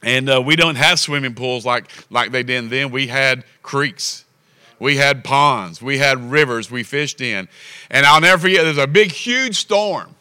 And 0.03 0.29
uh, 0.29 0.43
we 0.45 0.57
don't 0.57 0.77
have 0.77 0.99
swimming 0.99 1.35
pools 1.35 1.65
like, 1.65 1.89
like 2.11 2.33
they 2.33 2.43
did 2.43 2.71
then. 2.71 2.91
We 2.91 3.07
had 3.07 3.45
creeks. 3.62 4.25
We 4.81 4.97
had 4.97 5.23
ponds. 5.23 5.81
We 5.81 5.99
had 5.99 6.31
rivers 6.31 6.71
we 6.71 6.83
fished 6.83 7.21
in. 7.21 7.49
And 7.89 8.05
I'll 8.05 8.21
never 8.21 8.43
forget, 8.43 8.65
there's 8.65 8.79
a 8.79 8.87
big, 8.89 9.12
huge 9.12 9.57
storm. 9.57 10.15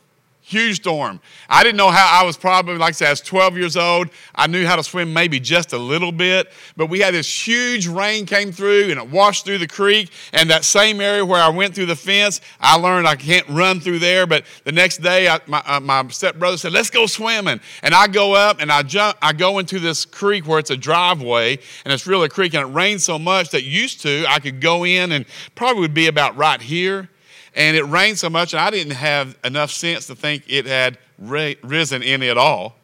Huge 0.47 0.75
storm. 0.75 1.19
I 1.49 1.63
didn't 1.63 1.77
know 1.77 1.89
how, 1.89 2.21
I 2.21 2.23
was 2.23 2.38
probably, 2.38 2.77
like 2.77 2.89
I 2.89 2.91
said, 2.91 3.08
I 3.08 3.10
was 3.13 3.21
12 3.21 3.58
years 3.58 3.75
old. 3.75 4.12
I 4.36 4.45
knew 4.45 4.63
how 4.67 4.75
to 4.75 4.84
swim 4.84 5.12
maybe 5.12 5.39
just 5.39 5.73
a 5.73 5.77
little 5.79 6.12
bit, 6.12 6.51
but 6.77 6.86
we 6.86 6.99
had 6.99 7.15
this 7.15 7.47
huge 7.47 7.88
rain 7.88 8.27
came 8.27 8.51
through 8.51 8.91
and 8.91 8.99
it 8.99 9.10
washed 9.10 9.43
through 9.43 9.58
the 9.58 9.67
creek. 9.67 10.12
And 10.34 10.47
that 10.51 10.63
same 10.63 11.01
area 11.01 11.25
where 11.25 11.41
I 11.41 11.49
went 11.49 11.73
through 11.73 11.88
the 11.88 11.95
fence, 11.95 12.41
I 12.60 12.77
learned 12.77 13.08
I 13.08 13.15
can't 13.15 13.49
run 13.49 13.79
through 13.79 13.97
there. 13.97 14.27
But 14.27 14.45
the 14.65 14.71
next 14.71 14.97
day, 15.01 15.27
I, 15.27 15.39
my, 15.47 15.63
uh, 15.65 15.79
my 15.79 16.08
stepbrother 16.10 16.58
said, 16.58 16.73
let's 16.73 16.91
go 16.91 17.08
swimming. 17.08 17.60
And 17.81 17.95
I 17.95 18.05
go 18.05 18.36
up 18.36 18.62
and 18.62 18.71
I 18.71 18.84
jump, 18.84 19.17
I 19.23 19.34
go 19.34 19.58
into 19.58 19.79
this 19.79 20.05
creek 20.05 20.45
where 20.45 20.60
it's 20.60 20.69
a 20.69 20.77
driveway 20.77 21.58
and 21.86 21.91
it's 21.91 22.05
really 22.05 22.27
a 22.27 22.29
creek 22.29 22.53
and 22.53 22.69
it 22.69 22.71
rained 22.71 23.01
so 23.01 23.17
much 23.17 23.49
that 23.49 23.63
used 23.63 24.01
to, 24.01 24.25
I 24.29 24.38
could 24.38 24.62
go 24.62 24.86
in 24.86 25.12
and 25.12 25.25
probably 25.55 25.81
would 25.81 25.95
be 25.95 26.05
about 26.05 26.38
right 26.38 26.62
here 26.62 27.10
and 27.56 27.76
it 27.78 27.84
rained 27.84 28.20
so 28.20 28.30
much, 28.30 28.54
and 28.54 28.60
I 28.60 28.70
didn't 28.70 28.94
have 28.94 29.38
enough 29.44 29.72
sense 29.72 30.08
to 30.08 30.15
think 30.15 30.44
it 30.48 30.65
had 30.65 30.98
risen 31.18 32.04
any 32.04 32.30
at 32.30 32.38
all. 32.38 32.76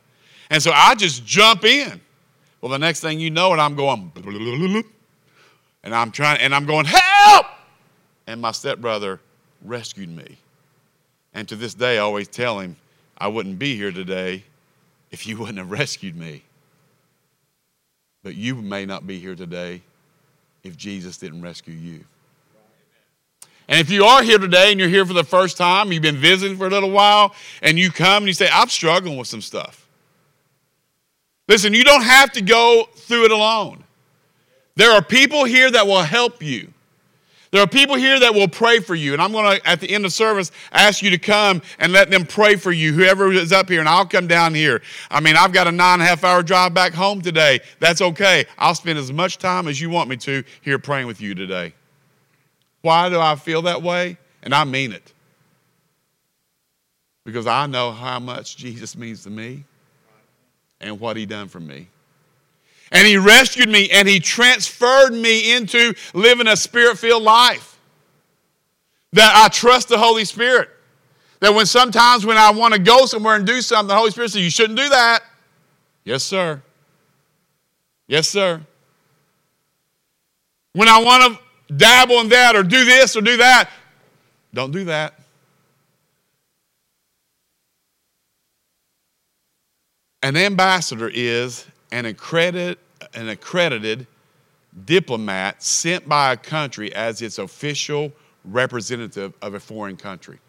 And 0.49 0.63
so 0.63 0.71
I 0.73 0.95
just 0.95 1.25
jump 1.25 1.65
in. 1.65 1.99
Well, 2.61 2.71
the 2.71 2.79
next 2.79 3.01
thing 3.01 3.19
you 3.19 3.29
know, 3.29 3.51
and 3.51 3.61
I'm 3.61 3.75
going, 3.75 4.11
and 5.83 5.95
I'm 5.95 6.11
trying, 6.11 6.39
and 6.39 6.55
I'm 6.55 6.65
going, 6.65 6.85
help! 6.85 7.47
And 8.27 8.39
my 8.41 8.51
stepbrother 8.51 9.19
rescued 9.63 10.09
me. 10.09 10.37
And 11.33 11.47
to 11.49 11.55
this 11.55 11.73
day, 11.73 11.97
I 11.97 12.01
always 12.01 12.27
tell 12.27 12.59
him, 12.59 12.75
I 13.17 13.27
wouldn't 13.27 13.59
be 13.59 13.75
here 13.75 13.91
today 13.91 14.43
if 15.11 15.27
you 15.27 15.37
wouldn't 15.37 15.57
have 15.57 15.71
rescued 15.71 16.15
me. 16.15 16.43
But 18.23 18.35
you 18.35 18.55
may 18.55 18.85
not 18.85 19.07
be 19.07 19.19
here 19.19 19.35
today 19.35 19.81
if 20.63 20.77
Jesus 20.77 21.17
didn't 21.17 21.41
rescue 21.41 21.73
you. 21.73 22.05
And 23.71 23.79
if 23.79 23.89
you 23.89 24.03
are 24.03 24.21
here 24.21 24.37
today 24.37 24.71
and 24.71 24.79
you're 24.81 24.89
here 24.89 25.05
for 25.05 25.13
the 25.13 25.23
first 25.23 25.55
time, 25.55 25.93
you've 25.93 26.01
been 26.01 26.17
visiting 26.17 26.57
for 26.57 26.67
a 26.67 26.69
little 26.69 26.91
while, 26.91 27.33
and 27.61 27.79
you 27.79 27.89
come 27.89 28.17
and 28.23 28.27
you 28.27 28.33
say, 28.33 28.49
I'm 28.51 28.67
struggling 28.67 29.17
with 29.17 29.29
some 29.29 29.39
stuff. 29.39 29.87
Listen, 31.47 31.73
you 31.73 31.85
don't 31.85 32.03
have 32.03 32.33
to 32.33 32.41
go 32.41 32.89
through 32.95 33.23
it 33.25 33.31
alone. 33.31 33.85
There 34.75 34.91
are 34.91 35.01
people 35.01 35.45
here 35.45 35.71
that 35.71 35.87
will 35.87 36.01
help 36.01 36.43
you. 36.43 36.73
There 37.51 37.61
are 37.61 37.67
people 37.67 37.95
here 37.95 38.19
that 38.19 38.33
will 38.33 38.49
pray 38.49 38.81
for 38.81 38.93
you. 38.93 39.13
And 39.13 39.21
I'm 39.21 39.31
going 39.31 39.57
to, 39.57 39.65
at 39.65 39.79
the 39.79 39.89
end 39.89 40.03
of 40.03 40.11
service, 40.11 40.51
ask 40.73 41.01
you 41.01 41.09
to 41.09 41.17
come 41.17 41.61
and 41.79 41.93
let 41.93 42.11
them 42.11 42.25
pray 42.25 42.57
for 42.57 42.73
you, 42.73 42.91
whoever 42.91 43.31
is 43.31 43.53
up 43.53 43.69
here, 43.69 43.79
and 43.79 43.87
I'll 43.87 44.05
come 44.05 44.27
down 44.27 44.53
here. 44.53 44.81
I 45.09 45.21
mean, 45.21 45.37
I've 45.37 45.53
got 45.53 45.67
a 45.67 45.71
nine 45.71 45.95
and 45.95 46.01
a 46.01 46.05
half 46.05 46.25
hour 46.25 46.43
drive 46.43 46.73
back 46.73 46.93
home 46.93 47.21
today. 47.21 47.61
That's 47.79 48.01
okay. 48.01 48.45
I'll 48.57 48.75
spend 48.75 48.99
as 48.99 49.13
much 49.13 49.37
time 49.37 49.69
as 49.69 49.79
you 49.79 49.89
want 49.89 50.09
me 50.09 50.17
to 50.17 50.43
here 50.61 50.77
praying 50.77 51.07
with 51.07 51.21
you 51.21 51.33
today. 51.35 51.73
Why 52.81 53.09
do 53.09 53.19
I 53.19 53.35
feel 53.35 53.63
that 53.63 53.81
way? 53.81 54.17
And 54.43 54.53
I 54.53 54.63
mean 54.63 54.91
it. 54.91 55.13
Because 57.23 57.45
I 57.45 57.67
know 57.67 57.91
how 57.91 58.19
much 58.19 58.57
Jesus 58.57 58.97
means 58.97 59.23
to 59.23 59.29
me 59.29 59.63
and 60.79 60.99
what 60.99 61.15
he 61.15 61.25
done 61.25 61.47
for 61.47 61.59
me. 61.59 61.87
And 62.91 63.07
he 63.07 63.17
rescued 63.17 63.69
me 63.69 63.89
and 63.91 64.07
he 64.07 64.19
transferred 64.19 65.11
me 65.11 65.53
into 65.53 65.93
living 66.13 66.47
a 66.47 66.57
spirit 66.57 66.97
filled 66.97 67.23
life. 67.23 67.77
That 69.13 69.33
I 69.35 69.49
trust 69.49 69.89
the 69.89 69.97
Holy 69.97 70.25
Spirit. 70.25 70.69
That 71.39 71.53
when 71.53 71.65
sometimes 71.65 72.25
when 72.25 72.37
I 72.37 72.51
want 72.51 72.73
to 72.73 72.79
go 72.79 73.05
somewhere 73.05 73.35
and 73.35 73.45
do 73.45 73.61
something, 73.61 73.87
the 73.87 73.95
Holy 73.95 74.11
Spirit 74.11 74.31
says, 74.31 74.41
You 74.41 74.49
shouldn't 74.49 74.77
do 74.77 74.89
that. 74.89 75.21
Yes, 76.03 76.23
sir. 76.23 76.61
Yes, 78.07 78.27
sir. 78.27 78.61
When 80.73 80.87
I 80.87 81.01
want 81.01 81.33
to 81.33 81.39
dabble 81.75 82.19
in 82.19 82.29
that 82.29 82.55
or 82.55 82.63
do 82.63 82.83
this 82.85 83.15
or 83.15 83.21
do 83.21 83.37
that, 83.37 83.69
don't 84.53 84.71
do 84.71 84.85
that. 84.85 85.13
An 90.23 90.37
ambassador 90.37 91.09
is 91.11 91.65
an 91.91 92.05
accredited, 92.05 92.77
an 93.13 93.29
accredited 93.29 94.05
diplomat 94.85 95.63
sent 95.63 96.07
by 96.07 96.33
a 96.33 96.37
country 96.37 96.93
as 96.93 97.21
its 97.21 97.39
official 97.39 98.11
representative 98.45 99.33
of 99.41 99.53
a 99.55 99.59
foreign 99.59 99.97
country. 99.97 100.39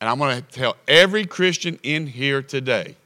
And 0.00 0.10
I'm 0.10 0.18
going 0.18 0.36
to 0.36 0.42
tell 0.42 0.76
every 0.86 1.24
Christian 1.26 1.78
in 1.82 2.06
here 2.06 2.42
today. 2.42 2.96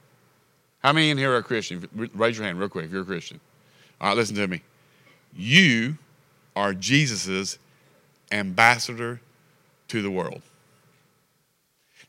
How 0.83 0.91
many 0.93 1.11
in 1.11 1.17
here 1.17 1.33
are 1.33 1.41
Christian? 1.41 1.87
Raise 2.15 2.37
your 2.37 2.45
hand 2.45 2.59
real 2.59 2.67
quick 2.67 2.85
if 2.85 2.91
you're 2.91 3.03
a 3.03 3.05
Christian. 3.05 3.39
All 3.99 4.09
right, 4.09 4.17
listen 4.17 4.35
to 4.35 4.47
me. 4.47 4.61
You 5.33 5.97
are 6.55 6.73
Jesus's 6.73 7.57
ambassador 8.31 9.19
to 9.89 10.01
the 10.01 10.11
world. 10.11 10.41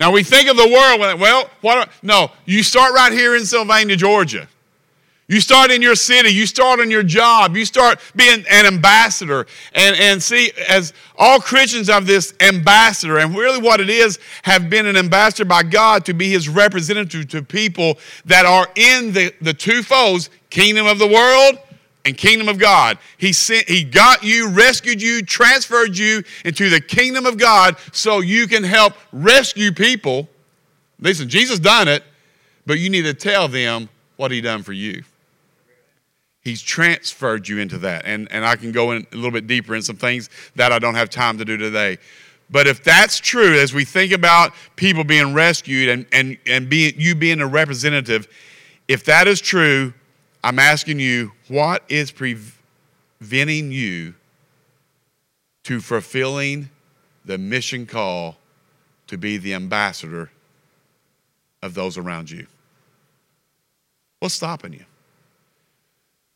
Now 0.00 0.10
we 0.10 0.22
think 0.22 0.48
of 0.48 0.56
the 0.56 0.68
world, 0.68 1.20
well, 1.20 1.50
what, 1.60 1.88
no, 2.02 2.30
you 2.44 2.62
start 2.62 2.92
right 2.92 3.12
here 3.12 3.36
in 3.36 3.44
Sylvania, 3.44 3.96
Georgia. 3.96 4.48
You 5.28 5.40
start 5.40 5.70
in 5.70 5.80
your 5.80 5.94
city, 5.94 6.30
you 6.30 6.46
start 6.46 6.80
on 6.80 6.90
your 6.90 7.04
job, 7.04 7.56
you 7.56 7.64
start 7.64 8.00
being 8.14 8.44
an 8.50 8.66
ambassador. 8.66 9.46
And, 9.72 9.96
and 9.96 10.22
see, 10.22 10.50
as 10.68 10.92
all 11.16 11.38
Christians 11.38 11.88
have 11.88 12.06
this 12.06 12.34
ambassador, 12.40 13.18
and 13.18 13.34
really 13.34 13.60
what 13.60 13.80
it 13.80 13.88
is, 13.88 14.18
have 14.42 14.68
been 14.68 14.86
an 14.86 14.96
ambassador 14.96 15.44
by 15.44 15.62
God 15.62 16.04
to 16.06 16.12
be 16.12 16.30
his 16.30 16.48
representative 16.48 17.28
to 17.28 17.42
people 17.42 17.98
that 18.24 18.44
are 18.44 18.68
in 18.74 19.12
the, 19.12 19.32
the 19.40 19.54
two 19.54 19.82
foes, 19.82 20.28
kingdom 20.50 20.86
of 20.86 20.98
the 20.98 21.06
world 21.06 21.58
and 22.04 22.16
kingdom 22.16 22.48
of 22.48 22.58
God. 22.58 22.98
He 23.18 23.32
sent, 23.32 23.68
he 23.68 23.84
got 23.84 24.22
you, 24.22 24.48
rescued 24.48 25.00
you, 25.00 25.22
transferred 25.22 25.96
you 25.96 26.22
into 26.44 26.68
the 26.68 26.80
kingdom 26.80 27.26
of 27.26 27.38
God 27.38 27.76
so 27.92 28.20
you 28.20 28.46
can 28.46 28.64
help 28.64 28.94
rescue 29.12 29.72
people. 29.72 30.28
Listen, 30.98 31.28
Jesus 31.28 31.58
done 31.58 31.88
it, 31.88 32.02
but 32.66 32.78
you 32.78 32.90
need 32.90 33.02
to 33.02 33.14
tell 33.14 33.48
them 33.48 33.88
what 34.16 34.30
he 34.30 34.40
done 34.40 34.62
for 34.62 34.72
you. 34.72 35.02
He's 36.42 36.60
transferred 36.60 37.46
you 37.46 37.58
into 37.58 37.78
that. 37.78 38.04
And, 38.04 38.30
and 38.32 38.44
I 38.44 38.56
can 38.56 38.72
go 38.72 38.92
in 38.92 39.06
a 39.12 39.14
little 39.14 39.30
bit 39.30 39.46
deeper 39.46 39.76
in 39.76 39.82
some 39.82 39.96
things 39.96 40.28
that 40.56 40.72
I 40.72 40.80
don't 40.80 40.96
have 40.96 41.08
time 41.08 41.38
to 41.38 41.44
do 41.44 41.56
today. 41.56 41.98
But 42.50 42.66
if 42.66 42.82
that's 42.82 43.18
true, 43.18 43.58
as 43.58 43.72
we 43.72 43.84
think 43.84 44.12
about 44.12 44.52
people 44.76 45.04
being 45.04 45.34
rescued 45.34 45.88
and, 45.88 46.06
and, 46.12 46.36
and 46.46 46.68
being, 46.68 46.94
you 46.96 47.14
being 47.14 47.40
a 47.40 47.46
representative, 47.46 48.28
if 48.88 49.04
that 49.04 49.28
is 49.28 49.40
true, 49.40 49.94
I'm 50.44 50.58
asking 50.58 50.98
you, 50.98 51.32
what 51.48 51.84
is 51.88 52.10
preventing 52.10 53.70
you 53.70 54.14
to 55.64 55.80
fulfilling 55.80 56.70
the 57.24 57.38
mission 57.38 57.86
call 57.86 58.36
to 59.06 59.16
be 59.16 59.36
the 59.36 59.54
ambassador 59.54 60.30
of 61.62 61.74
those 61.74 61.96
around 61.96 62.30
you? 62.30 62.46
What's 64.18 64.34
stopping 64.34 64.72
you? 64.72 64.84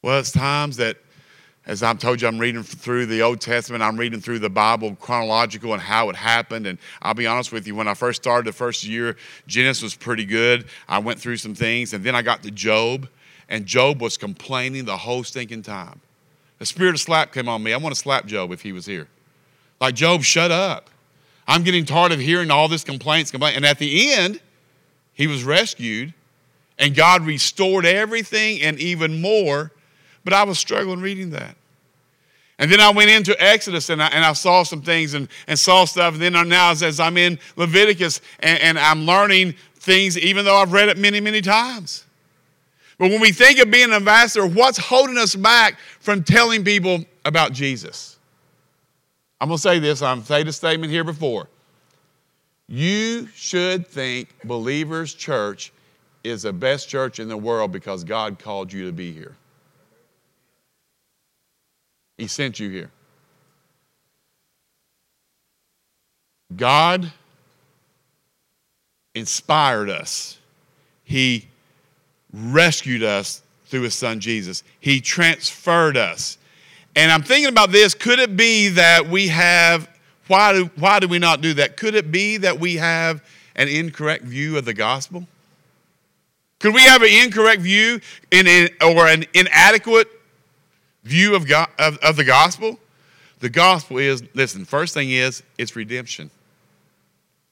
Well, 0.03 0.21
it's 0.21 0.31
times 0.31 0.77
that, 0.77 0.99
as 1.66 1.83
I've 1.83 1.99
told 1.99 2.23
you, 2.23 2.29
I'm 2.29 2.38
reading 2.38 2.62
through 2.62 3.07
the 3.07 3.23
Old 3.23 3.40
Testament, 3.40 3.83
I'm 3.83 3.97
reading 3.97 4.21
through 4.21 4.38
the 4.38 4.51
Bible 4.51 4.97
chronological 5.01 5.73
and 5.73 5.83
how 5.83 6.11
it 6.11 6.14
happened. 6.14 6.69
And 6.69 6.79
I'll 7.03 7.14
be 7.14 7.27
honest 7.27 7.51
with 7.51 7.66
you, 7.66 7.75
when 7.75 7.88
I 7.88 7.95
first 7.95 8.23
started 8.23 8.47
the 8.47 8.53
first 8.53 8.85
year, 8.85 9.16
Genesis 9.49 9.83
was 9.83 9.95
pretty 9.97 10.25
good. 10.25 10.66
I 10.88 11.01
went 11.01 11.19
through 11.19 11.38
some 11.38 11.57
things, 11.57 11.92
and 11.92 12.05
then 12.05 12.14
I 12.14 12.23
got 12.23 12.45
to 12.45 12.53
Job. 12.53 13.09
And 13.48 13.66
Job 13.66 14.00
was 14.00 14.16
complaining 14.16 14.85
the 14.85 14.96
whole 14.96 15.24
stinking 15.24 15.62
time. 15.62 16.00
The 16.59 16.66
spirit 16.66 16.94
of 16.94 17.00
slap 17.00 17.32
came 17.32 17.48
on 17.48 17.62
me. 17.62 17.72
I 17.72 17.76
want 17.76 17.94
to 17.94 18.00
slap 18.00 18.26
Job 18.26 18.50
if 18.50 18.62
he 18.62 18.72
was 18.72 18.87
here. 18.87 19.09
Like, 19.80 19.94
Job, 19.94 20.22
shut 20.22 20.50
up. 20.50 20.90
I'm 21.46 21.62
getting 21.62 21.85
tired 21.85 22.12
of 22.12 22.18
hearing 22.18 22.50
all 22.50 22.66
this 22.66 22.82
complaints, 22.82 23.30
complaints. 23.30 23.56
And 23.56 23.64
at 23.64 23.78
the 23.78 24.12
end, 24.14 24.40
he 25.12 25.26
was 25.26 25.44
rescued, 25.44 26.12
and 26.78 26.94
God 26.94 27.22
restored 27.24 27.87
everything 27.87 28.62
and 28.62 28.78
even 28.80 29.20
more. 29.20 29.70
But 30.24 30.32
I 30.32 30.42
was 30.42 30.59
struggling 30.59 31.00
reading 31.00 31.30
that. 31.30 31.56
And 32.59 32.72
then 32.72 32.80
I 32.80 32.90
went 32.90 33.11
into 33.11 33.40
Exodus 33.40 33.90
and 33.90 34.02
I, 34.02 34.06
and 34.09 34.24
I 34.24 34.32
saw 34.32 34.62
some 34.62 34.80
things 34.80 35.12
and, 35.12 35.28
and 35.46 35.59
saw 35.59 35.85
stuff. 35.85 36.14
And 36.14 36.22
then 36.22 36.32
now, 36.48 36.70
as, 36.70 36.82
as 36.82 36.98
I'm 36.98 37.18
in 37.18 37.38
Leviticus 37.56 38.22
and, 38.40 38.59
and 38.61 38.78
I'm 38.78 39.04
learning 39.04 39.54
things, 39.74 40.18
even 40.18 40.44
though 40.44 40.56
I've 40.56 40.72
read 40.72 40.88
it 40.88 40.96
many, 40.96 41.20
many 41.20 41.42
times. 41.42 42.06
But 42.98 43.11
when 43.11 43.20
we 43.20 43.32
think 43.32 43.59
of 43.59 43.70
being 43.70 43.90
an 43.90 43.92
ambassador, 43.92 44.46
what's 44.46 44.78
holding 44.78 45.18
us 45.18 45.35
back 45.35 45.78
from 46.00 46.24
telling 46.24 46.64
people 46.64 47.04
about 47.24 47.52
Jesus? 47.52 48.18
I'm 49.40 49.48
going 49.48 49.59
to 49.59 49.62
say 49.62 49.78
this, 49.78 50.00
I've 50.00 50.28
made 50.30 50.48
a 50.48 50.52
statement 50.52 50.90
here 50.90 51.04
before. 51.04 51.48
You 52.68 53.28
should 53.35 53.87
think 53.87 54.35
Believers 54.44 55.14
Church 55.14 55.72
is 56.24 56.42
the 56.42 56.52
best 56.52 56.88
church 56.88 57.20
in 57.20 57.28
the 57.28 57.37
world 57.37 57.70
because 57.70 58.02
God 58.02 58.38
called 58.38 58.72
you 58.72 58.87
to 58.87 58.92
be 58.92 59.12
here. 59.12 59.37
He 62.18 62.26
sent 62.26 62.59
you 62.59 62.70
here. 62.70 62.90
God 66.54 67.12
inspired 69.14 69.90
us. 69.90 70.38
He 71.04 71.48
rescued 72.37 73.03
us 73.03 73.42
through 73.66 73.83
his 73.83 73.94
son 73.94 74.20
Jesus. 74.20 74.62
He 74.79 75.01
transferred 75.01 75.96
us. 75.96 76.38
And 76.94 77.11
I'm 77.11 77.22
thinking 77.22 77.49
about 77.49 77.72
this. 77.72 77.94
Could 77.94 78.18
it 78.18 78.37
be 78.37 78.68
that 78.68 79.09
we 79.09 79.29
have, 79.29 79.88
why 80.29 80.53
do, 80.53 80.70
why 80.77 81.01
do 81.01 81.09
we 81.09 81.18
not 81.18 81.40
do 81.40 81.55
that? 81.55 81.77
Could 81.77 81.94
it 81.94 82.11
be 82.11 82.37
that 82.38 82.61
we 82.61 82.77
have 82.77 83.25
an 83.55 83.68
incorrect 83.68 84.25
view 84.25 84.57
of 84.57 84.64
the 84.64 84.75
gospel? 84.75 85.27
Could 86.59 86.75
we 86.75 86.83
have 86.83 87.03
an 87.03 87.09
incorrect 87.09 87.62
view 87.62 88.01
in, 88.31 88.46
in, 88.46 88.70
or 88.83 89.07
an 89.07 89.25
inadequate 89.35 90.09
view 91.05 91.35
of, 91.35 91.46
God, 91.46 91.68
of, 91.79 91.99
of 91.99 92.16
the 92.16 92.25
gospel? 92.25 92.79
The 93.40 93.51
gospel 93.51 93.99
is, 93.99 94.22
listen, 94.35 94.64
first 94.64 94.94
thing 94.94 95.11
is, 95.11 95.42
it's 95.59 95.77
redemption. 95.77 96.31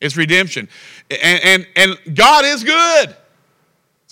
It's 0.00 0.16
redemption. 0.16 0.68
And, 1.10 1.40
and, 1.44 1.66
and 1.76 2.16
God 2.16 2.44
is 2.44 2.64
good. 2.64 3.16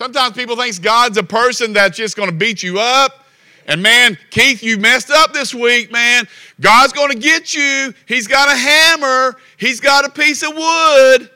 Sometimes 0.03 0.35
people 0.35 0.57
think 0.57 0.83
God's 0.83 1.17
a 1.17 1.23
person 1.23 1.75
that's 1.75 1.97
just 1.97 2.17
going 2.17 2.29
to 2.29 2.35
beat 2.35 2.61
you 2.61 2.81
up. 2.81 3.25
And 3.69 3.81
man, 3.81 4.19
Keith, 4.31 4.61
you 4.61 4.77
messed 4.77 5.12
up 5.12 5.33
this 5.33 5.55
week, 5.55 5.93
man. 5.93 6.27
God's 6.61 6.93
going 6.93 7.12
to 7.12 7.19
get 7.19 7.55
you. 7.55 7.95
He's 8.09 8.27
got 8.27 8.49
a 8.49 8.57
hammer, 8.57 9.37
He's 9.59 9.79
got 9.79 10.05
a 10.05 10.09
piece 10.11 10.43
of 10.43 10.57
wood, 10.57 11.31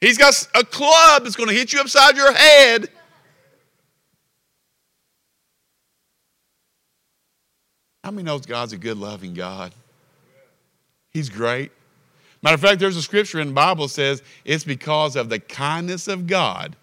He's 0.00 0.16
got 0.16 0.32
a 0.54 0.64
club 0.64 1.24
that's 1.24 1.36
going 1.36 1.50
to 1.50 1.54
hit 1.54 1.74
you 1.74 1.80
upside 1.80 2.16
your 2.16 2.32
head. 2.32 2.88
How 8.02 8.12
many 8.12 8.22
knows 8.22 8.46
God's 8.46 8.72
a 8.72 8.78
good, 8.78 8.96
loving 8.96 9.34
God? 9.34 9.74
He's 11.10 11.28
great. 11.28 11.70
Matter 12.40 12.54
of 12.54 12.62
fact, 12.62 12.80
there's 12.80 12.96
a 12.96 13.02
scripture 13.02 13.40
in 13.40 13.48
the 13.48 13.52
Bible 13.52 13.88
that 13.88 13.92
says 13.92 14.22
it's 14.46 14.64
because 14.64 15.16
of 15.16 15.28
the 15.28 15.38
kindness 15.38 16.08
of 16.08 16.26
God 16.26 16.76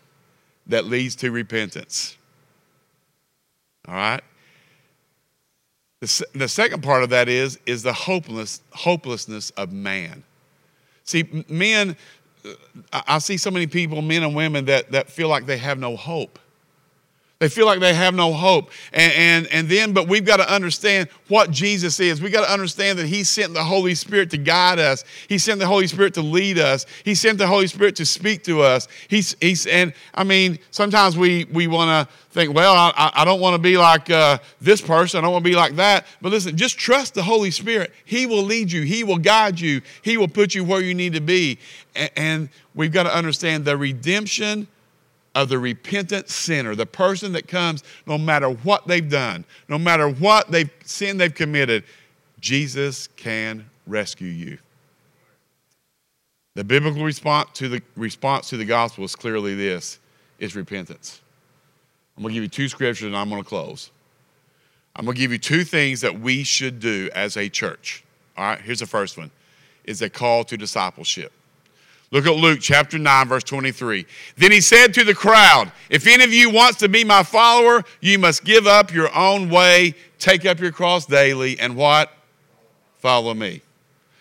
that 0.67 0.85
leads 0.85 1.15
to 1.17 1.31
repentance. 1.31 2.17
All 3.87 3.95
right? 3.95 4.21
The, 5.99 6.25
the 6.35 6.47
second 6.47 6.83
part 6.83 7.03
of 7.03 7.09
that 7.09 7.27
is, 7.27 7.59
is 7.65 7.83
the 7.83 7.93
hopeless, 7.93 8.61
hopelessness 8.71 9.49
of 9.51 9.71
man. 9.71 10.23
See, 11.03 11.45
men, 11.49 11.95
uh, 12.45 13.01
I 13.07 13.17
see 13.19 13.37
so 13.37 13.49
many 13.49 13.65
people, 13.65 14.01
men 14.01 14.23
and 14.23 14.35
women, 14.35 14.65
that, 14.65 14.91
that 14.91 15.09
feel 15.09 15.29
like 15.29 15.45
they 15.45 15.57
have 15.57 15.79
no 15.79 15.95
hope. 15.95 16.37
They 17.39 17.49
feel 17.49 17.67
like 17.67 17.79
they 17.79 17.93
have 17.93 18.15
no 18.15 18.33
hope. 18.33 18.71
And, 18.91 19.13
and, 19.13 19.47
and 19.53 19.69
then, 19.69 19.93
but 19.93 20.07
we've 20.07 20.25
got 20.25 20.37
to 20.37 20.51
understand 20.51 21.07
what 21.27 21.51
Jesus 21.51 21.99
is. 21.99 22.19
We've 22.19 22.31
got 22.31 22.45
to 22.45 22.51
understand 22.51 22.97
that 22.97 23.05
He 23.05 23.23
sent 23.23 23.53
the 23.53 23.63
Holy 23.63 23.93
Spirit 23.93 24.31
to 24.31 24.37
guide 24.37 24.79
us. 24.79 25.03
He 25.29 25.37
sent 25.37 25.59
the 25.59 25.67
Holy 25.67 25.85
Spirit 25.85 26.15
to 26.15 26.21
lead 26.23 26.57
us. 26.57 26.87
He 27.05 27.13
sent 27.13 27.37
the 27.37 27.45
Holy 27.45 27.67
Spirit 27.67 27.95
to 27.97 28.07
speak 28.07 28.43
to 28.45 28.61
us. 28.61 28.87
He's, 29.07 29.35
he's 29.39 29.67
and 29.67 29.93
I 30.15 30.23
mean, 30.23 30.57
sometimes 30.71 31.15
we, 31.15 31.45
we 31.45 31.67
want 31.67 32.09
to 32.09 32.13
think, 32.31 32.55
well, 32.55 32.73
I, 32.73 33.11
I 33.13 33.23
don't 33.23 33.39
want 33.39 33.53
to 33.53 33.61
be 33.61 33.77
like 33.77 34.09
uh, 34.09 34.39
this 34.59 34.81
person. 34.81 35.19
I 35.19 35.21
don't 35.21 35.33
want 35.33 35.45
to 35.45 35.49
be 35.49 35.55
like 35.55 35.75
that. 35.75 36.07
But 36.23 36.31
listen, 36.31 36.57
just 36.57 36.79
trust 36.79 37.13
the 37.13 37.23
Holy 37.23 37.51
Spirit. 37.51 37.93
He 38.03 38.25
will 38.25 38.43
lead 38.43 38.71
you. 38.71 38.81
He 38.81 39.03
will 39.03 39.19
guide 39.19 39.59
you. 39.59 39.81
He 40.01 40.17
will 40.17 40.27
put 40.27 40.55
you 40.55 40.63
where 40.63 40.81
you 40.81 40.95
need 40.95 41.13
to 41.13 41.21
be. 41.21 41.59
And, 41.95 42.11
and 42.15 42.49
we've 42.73 42.91
got 42.91 43.03
to 43.03 43.15
understand 43.15 43.63
the 43.63 43.77
redemption 43.77 44.67
of 45.37 45.49
the 45.49 45.59
repentant 45.59 46.27
sinner, 46.29 46.73
the 46.73 46.87
person 46.87 47.31
that 47.33 47.47
comes 47.47 47.83
no 48.07 48.17
matter 48.17 48.49
what 48.49 48.87
they've 48.87 49.07
done, 49.07 49.45
no 49.69 49.77
matter 49.77 50.09
what 50.09 50.49
they've 50.49 50.71
sin 50.83 51.17
they've 51.17 51.35
committed, 51.35 51.83
Jesus 52.39 53.05
can 53.17 53.69
rescue 53.85 54.29
you. 54.29 54.57
The 56.55 56.63
biblical 56.63 57.03
response 57.03 57.51
to 57.53 57.69
the 57.69 57.83
response 57.95 58.49
to 58.49 58.57
the 58.57 58.65
gospel 58.65 59.03
is 59.03 59.15
clearly 59.15 59.53
this 59.53 59.99
is 60.39 60.55
repentance. 60.55 61.21
I'm 62.17 62.23
going 62.23 62.33
to 62.33 62.37
give 62.37 62.43
you 62.43 62.49
two 62.49 62.67
scriptures 62.67 63.05
and 63.05 63.15
I'm 63.15 63.29
going 63.29 63.43
to 63.43 63.47
close. 63.47 63.91
I'm 64.95 65.05
going 65.05 65.13
to 65.13 65.21
give 65.21 65.31
you 65.31 65.37
two 65.37 65.63
things 65.63 66.01
that 66.01 66.19
we 66.19 66.43
should 66.43 66.79
do 66.79 67.11
as 67.13 67.37
a 67.37 67.47
church. 67.47 68.03
All 68.35 68.43
right, 68.43 68.59
here's 68.59 68.79
the 68.79 68.87
first 68.87 69.19
one. 69.19 69.29
Is 69.83 70.01
a 70.01 70.09
call 70.09 70.43
to 70.45 70.57
discipleship. 70.57 71.31
Look 72.11 72.25
at 72.25 72.35
Luke 72.35 72.59
chapter 72.61 72.97
9, 72.97 73.27
verse 73.27 73.43
23. 73.43 74.05
Then 74.37 74.51
he 74.51 74.61
said 74.61 74.93
to 74.93 75.03
the 75.03 75.13
crowd, 75.13 75.71
If 75.89 76.07
any 76.07 76.23
of 76.23 76.31
you 76.31 76.49
wants 76.49 76.79
to 76.79 76.87
be 76.87 77.03
my 77.03 77.21
follower, 77.21 77.83
you 77.99 78.17
must 78.17 78.45
give 78.45 78.65
up 78.65 78.93
your 78.93 79.13
own 79.15 79.49
way, 79.49 79.93
take 80.17 80.45
up 80.45 80.59
your 80.59 80.71
cross 80.71 81.05
daily, 81.05 81.59
and 81.59 81.75
what? 81.75 82.13
Follow 82.99 83.33
me. 83.33 83.61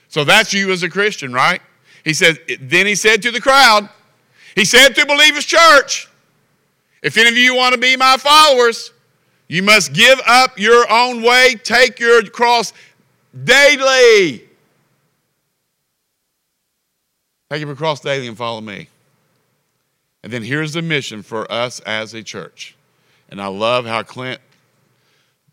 So 0.09 0.25
that's 0.25 0.53
you 0.53 0.73
as 0.73 0.83
a 0.83 0.89
Christian, 0.89 1.33
right? 1.33 1.61
He 2.05 2.13
said, 2.13 2.39
Then 2.61 2.87
he 2.87 2.97
said 2.97 3.23
to 3.23 3.31
the 3.31 3.41
crowd, 3.41 3.89
He 4.57 4.65
said 4.65 4.91
to 4.97 5.07
Believers 5.07 5.45
Church, 5.45 6.09
If 7.03 7.17
any 7.17 7.29
of 7.29 7.37
you 7.37 7.55
want 7.55 7.75
to 7.75 7.81
be 7.81 7.97
my 7.97 8.17
followers, 8.17 8.93
you 9.47 9.63
must 9.63 9.93
give 9.93 10.21
up 10.27 10.59
your 10.59 10.91
own 10.91 11.23
way, 11.23 11.55
take 11.63 12.01
your 12.01 12.25
cross 12.25 12.73
daily. 13.45 14.46
Take 17.51 17.63
up 17.63 17.67
your 17.67 17.77
cross 17.77 18.01
daily 18.01 18.27
and 18.27 18.37
follow 18.37 18.61
me. 18.61 18.89
And 20.23 20.33
then 20.33 20.43
here's 20.43 20.73
the 20.73 20.83
mission 20.83 21.23
for 21.23 21.51
us 21.51 21.81
as 21.81 22.13
a 22.13 22.23
church. 22.23 22.75
And 23.29 23.41
I 23.41 23.47
love 23.47 23.87
how 23.87 24.03
Clint 24.03 24.41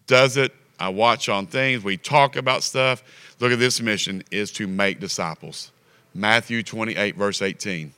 does 0.08 0.38
it. 0.38 0.51
I 0.79 0.89
watch 0.89 1.29
on 1.29 1.45
things. 1.45 1.84
We 1.84 1.97
talk 1.97 2.36
about 2.36 2.63
stuff. 2.63 3.03
Look 3.39 3.51
at 3.51 3.60
this 3.60 3.82
mission 3.82 4.23
is 4.32 4.51
to 4.53 4.67
make 4.67 4.99
disciples. 4.99 5.71
Matthew 6.15 6.63
28, 6.63 7.15
verse 7.15 7.41
18, 7.41 7.93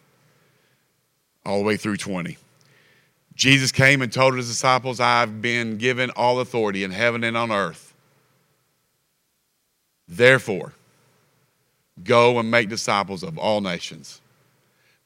all 1.46 1.60
the 1.60 1.64
way 1.64 1.78
through 1.78 1.98
20. 1.98 2.38
Jesus 3.36 3.72
came 3.72 4.02
and 4.02 4.12
told 4.12 4.36
his 4.36 4.48
disciples, 4.48 5.00
I've 5.00 5.42
been 5.42 5.78
given 5.78 6.10
all 6.12 6.40
authority 6.40 6.84
in 6.84 6.92
heaven 6.92 7.24
and 7.24 7.36
on 7.36 7.52
earth. 7.52 7.94
Therefore, 10.08 10.74
Go 12.04 12.40
and 12.40 12.52
make 12.52 12.70
disciples 12.70 13.24
of 13.24 13.38
all 13.38 13.62
nations, 13.62 14.22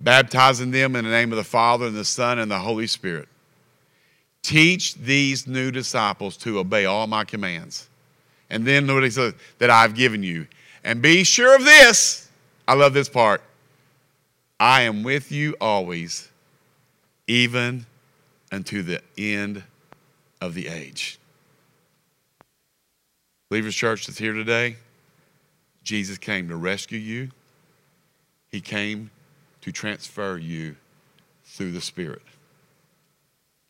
baptizing 0.02 0.72
them 0.72 0.96
in 0.96 1.06
the 1.06 1.12
name 1.12 1.32
of 1.32 1.38
the 1.38 1.44
Father 1.44 1.86
and 1.86 1.96
the 1.96 2.06
Son 2.06 2.40
and 2.40 2.50
the 2.50 2.60
Holy 2.60 2.88
Spirit. 2.88 3.28
Teach 4.42 4.96
these 4.96 5.48
new 5.48 5.70
disciples 5.70 6.38
to 6.38 6.60
obey 6.60 6.86
all 6.86 7.06
my 7.08 7.24
commands. 7.24 7.88
And 8.50 8.66
then 8.66 8.92
what 8.92 9.04
he 9.04 9.10
says 9.10 9.34
that 9.60 9.70
I've 9.70 9.94
given 9.94 10.24
you. 10.24 10.48
And 10.84 11.02
be 11.02 11.24
sure 11.24 11.56
of 11.56 11.64
this. 11.64 12.30
I 12.68 12.74
love 12.74 12.94
this 12.94 13.10
part. 13.10 13.44
I 14.60 14.82
am 14.82 15.04
with 15.04 15.32
you 15.32 15.56
always, 15.62 16.30
even 17.28 17.86
unto 18.52 18.82
the 18.82 19.02
end 19.18 19.64
of 20.42 20.54
the 20.54 20.68
age. 20.68 21.20
Believers 23.50 23.76
Church 23.76 24.08
that's 24.08 24.20
here 24.20 24.34
today, 24.34 24.78
Jesus 25.84 26.18
came 26.18 26.48
to 26.50 26.56
rescue 26.56 27.00
you, 27.00 27.30
He 28.50 28.62
came 28.62 29.12
to 29.62 29.72
transfer 29.72 30.38
you 30.38 30.76
through 31.44 31.72
the 31.72 31.82
Spirit. 31.82 32.22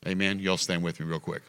Amen. 0.07 0.39
Y'all 0.39 0.57
stand 0.57 0.83
with 0.83 0.99
me 0.99 1.05
real 1.05 1.19
quick. 1.19 1.41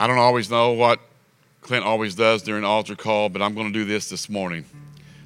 I 0.00 0.06
don't 0.06 0.18
always 0.18 0.48
know 0.48 0.72
what 0.72 1.00
Clint 1.60 1.84
always 1.84 2.14
does 2.14 2.42
during 2.42 2.64
altar 2.64 2.94
call, 2.94 3.28
but 3.28 3.42
I'm 3.42 3.54
going 3.54 3.66
to 3.66 3.72
do 3.72 3.84
this 3.84 4.08
this 4.08 4.28
morning. 4.28 4.64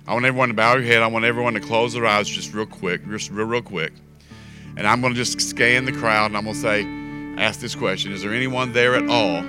I 0.06 0.14
want 0.14 0.24
everyone 0.24 0.48
to 0.48 0.54
bow 0.54 0.74
your 0.74 0.82
head. 0.82 1.02
I 1.02 1.06
want 1.08 1.24
everyone 1.24 1.54
to 1.54 1.60
close 1.60 1.92
their 1.92 2.06
eyes 2.06 2.26
just 2.26 2.54
real 2.54 2.66
quick, 2.66 3.06
just 3.08 3.30
real, 3.30 3.46
real 3.46 3.62
quick. 3.62 3.92
And 4.76 4.86
I'm 4.86 5.02
going 5.02 5.12
to 5.12 5.16
just 5.16 5.40
scan 5.40 5.84
the 5.84 5.92
crowd 5.92 6.26
and 6.26 6.36
I'm 6.36 6.44
going 6.44 6.54
to 6.54 6.60
say, 6.60 7.01
ask 7.38 7.60
this 7.60 7.74
question 7.74 8.12
Is 8.12 8.22
there 8.22 8.32
anyone 8.32 8.72
there 8.72 8.94
at 8.94 9.08
all 9.08 9.44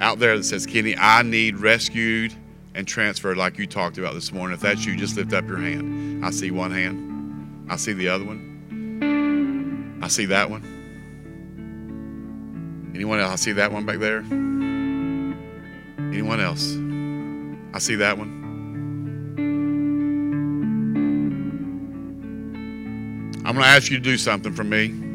out 0.00 0.18
there 0.18 0.36
that 0.36 0.44
says, 0.44 0.66
Kenny, 0.66 0.96
I 0.96 1.22
need 1.22 1.58
rescued 1.58 2.34
and 2.74 2.86
transferred 2.86 3.36
like 3.36 3.58
you 3.58 3.66
talked 3.66 3.98
about 3.98 4.14
this 4.14 4.32
morning? 4.32 4.54
If 4.54 4.60
that's 4.60 4.84
you, 4.86 4.96
just 4.96 5.16
lift 5.16 5.32
up 5.32 5.46
your 5.46 5.58
hand. 5.58 6.24
I 6.24 6.30
see 6.30 6.50
one 6.50 6.70
hand. 6.70 7.66
I 7.70 7.76
see 7.76 7.92
the 7.92 8.08
other 8.08 8.24
one. 8.24 9.98
I 10.02 10.08
see 10.08 10.26
that 10.26 10.50
one. 10.50 10.62
Anyone 12.94 13.20
else? 13.20 13.32
I 13.32 13.36
see 13.36 13.52
that 13.52 13.70
one 13.70 13.86
back 13.86 13.98
there. 13.98 14.20
Anyone 16.12 16.40
else? 16.40 16.74
I 17.74 17.78
see 17.78 17.96
that 17.96 18.18
one. 18.18 18.40
I'm 23.44 23.54
going 23.54 23.64
to 23.64 23.70
ask 23.70 23.90
you 23.90 23.96
to 23.98 24.02
do 24.02 24.16
something 24.16 24.52
for 24.52 24.64
me. 24.64 25.09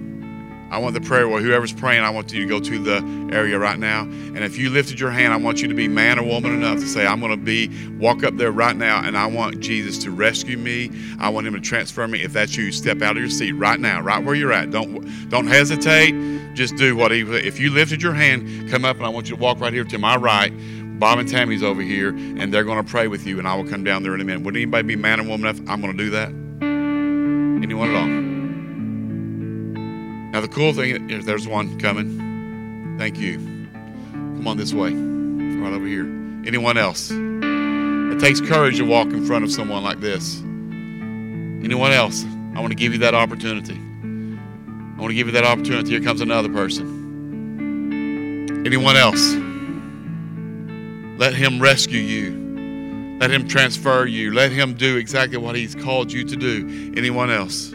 I 0.71 0.79
want 0.79 0.93
the 0.93 1.01
prayer 1.01 1.29
where 1.29 1.41
whoever's 1.41 1.71
praying, 1.71 2.03
I 2.03 2.09
want 2.09 2.33
you 2.33 2.41
to 2.41 2.47
go 2.47 2.59
to 2.59 2.79
the 2.83 3.35
area 3.35 3.57
right 3.57 3.77
now. 3.77 4.01
And 4.01 4.39
if 4.39 4.57
you 4.57 4.69
lifted 4.69 4.99
your 4.99 5.11
hand, 5.11 5.31
I 5.33 5.37
want 5.37 5.61
you 5.61 5.67
to 5.67 5.73
be 5.73 5.87
man 5.87 6.19
or 6.19 6.23
woman 6.23 6.53
enough 6.53 6.79
to 6.79 6.87
say, 6.87 7.05
I'm 7.05 7.19
going 7.19 7.31
to 7.31 7.37
be, 7.37 7.69
walk 7.97 8.23
up 8.23 8.35
there 8.37 8.51
right 8.51 8.75
now, 8.75 9.01
and 9.05 9.17
I 9.17 9.27
want 9.27 9.59
Jesus 9.59 9.97
to 9.99 10.11
rescue 10.11 10.57
me. 10.57 10.91
I 11.19 11.29
want 11.29 11.47
him 11.47 11.53
to 11.53 11.61
transfer 11.61 12.07
me. 12.07 12.23
If 12.23 12.33
that's 12.33 12.55
you, 12.55 12.71
step 12.71 13.01
out 13.01 13.11
of 13.11 13.17
your 13.17 13.29
seat 13.29 13.53
right 13.53 13.79
now, 13.79 14.01
right 14.01 14.23
where 14.23 14.35
you're 14.35 14.51
at. 14.51 14.71
Don't, 14.71 15.29
don't 15.29 15.47
hesitate. 15.47 16.55
Just 16.55 16.75
do 16.77 16.95
what 16.95 17.11
he, 17.11 17.21
if 17.21 17.59
you 17.59 17.69
lifted 17.69 18.01
your 18.01 18.13
hand, 18.13 18.69
come 18.69 18.85
up 18.85 18.97
and 18.97 19.05
I 19.05 19.09
want 19.09 19.29
you 19.29 19.35
to 19.35 19.41
walk 19.41 19.59
right 19.59 19.73
here 19.73 19.83
to 19.83 19.97
my 19.97 20.15
right. 20.15 20.51
Bob 20.99 21.19
and 21.19 21.29
Tammy's 21.29 21.61
over 21.61 21.81
here, 21.81 22.09
and 22.09 22.53
they're 22.53 22.63
going 22.63 22.83
to 22.83 22.89
pray 22.89 23.07
with 23.07 23.27
you, 23.27 23.37
and 23.37 23.47
I 23.47 23.55
will 23.55 23.69
come 23.69 23.83
down 23.83 24.03
there 24.03 24.15
in 24.15 24.21
a 24.21 24.23
minute. 24.23 24.43
Would 24.43 24.55
anybody 24.55 24.87
be 24.87 24.95
man 24.95 25.19
or 25.19 25.23
woman 25.23 25.47
enough? 25.47 25.59
I'm 25.69 25.81
going 25.81 25.95
to 25.95 26.03
do 26.03 26.09
that. 26.11 26.29
Anyone 27.61 27.89
at 27.89 27.95
all? 27.95 28.24
Now, 30.35 30.41
the 30.41 30.49
cool 30.49 30.73
thing 30.73 31.09
is 31.09 31.23
there's 31.23 31.47
one 31.47 31.79
coming. 31.79 32.97
Thank 32.97 33.17
you. 33.17 33.37
Come 34.11 34.45
on 34.49 34.57
this 34.57 34.73
way, 34.73 34.91
right 34.91 35.71
over 35.71 35.87
here. 35.87 36.03
Anyone 36.45 36.77
else? 36.77 37.09
It 37.09 38.19
takes 38.19 38.41
courage 38.41 38.75
to 38.79 38.83
walk 38.83 39.07
in 39.07 39.25
front 39.25 39.45
of 39.45 39.51
someone 39.53 39.81
like 39.81 40.01
this. 40.01 40.41
Anyone 41.63 41.93
else? 41.93 42.25
I 42.53 42.59
want 42.59 42.71
to 42.71 42.75
give 42.75 42.91
you 42.91 42.99
that 42.99 43.15
opportunity. 43.15 43.75
I 43.75 44.99
want 44.99 45.11
to 45.11 45.15
give 45.15 45.27
you 45.27 45.31
that 45.31 45.45
opportunity. 45.45 45.91
Here 45.91 46.01
comes 46.01 46.19
another 46.19 46.49
person. 46.49 46.85
Anyone 48.65 48.97
else? 48.97 49.35
Let 51.17 51.33
him 51.33 51.61
rescue 51.61 52.01
you. 52.01 53.17
Let 53.21 53.31
him 53.31 53.47
transfer 53.47 54.05
you. 54.05 54.33
Let 54.33 54.51
him 54.51 54.73
do 54.73 54.97
exactly 54.97 55.37
what 55.37 55.55
he's 55.55 55.75
called 55.75 56.11
you 56.11 56.25
to 56.25 56.35
do. 56.35 56.93
Anyone 56.97 57.31
else? 57.31 57.73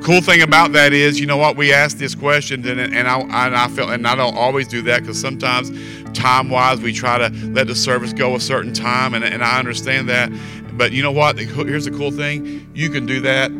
The 0.00 0.06
cool 0.06 0.20
thing 0.22 0.40
about 0.40 0.72
that 0.72 0.94
is, 0.94 1.20
you 1.20 1.26
know 1.26 1.36
what? 1.36 1.58
We 1.58 1.74
asked 1.74 1.98
this 1.98 2.14
question, 2.14 2.66
and, 2.66 2.80
and 2.80 3.06
I, 3.06 3.20
and 3.20 3.54
I 3.54 3.68
felt, 3.68 3.90
and 3.90 4.06
I 4.06 4.14
don't 4.16 4.34
always 4.34 4.66
do 4.66 4.80
that 4.82 5.00
because 5.00 5.20
sometimes, 5.20 5.70
time-wise, 6.14 6.80
we 6.80 6.94
try 6.94 7.18
to 7.18 7.28
let 7.48 7.66
the 7.66 7.74
service 7.74 8.14
go 8.14 8.34
a 8.34 8.40
certain 8.40 8.72
time, 8.72 9.12
and, 9.12 9.22
and 9.22 9.44
I 9.44 9.58
understand 9.58 10.08
that. 10.08 10.32
But 10.72 10.92
you 10.92 11.02
know 11.02 11.12
what? 11.12 11.38
Here's 11.38 11.84
the 11.84 11.90
cool 11.90 12.10
thing: 12.10 12.70
you 12.74 12.88
can 12.88 13.04
do 13.04 13.20
that 13.20 13.52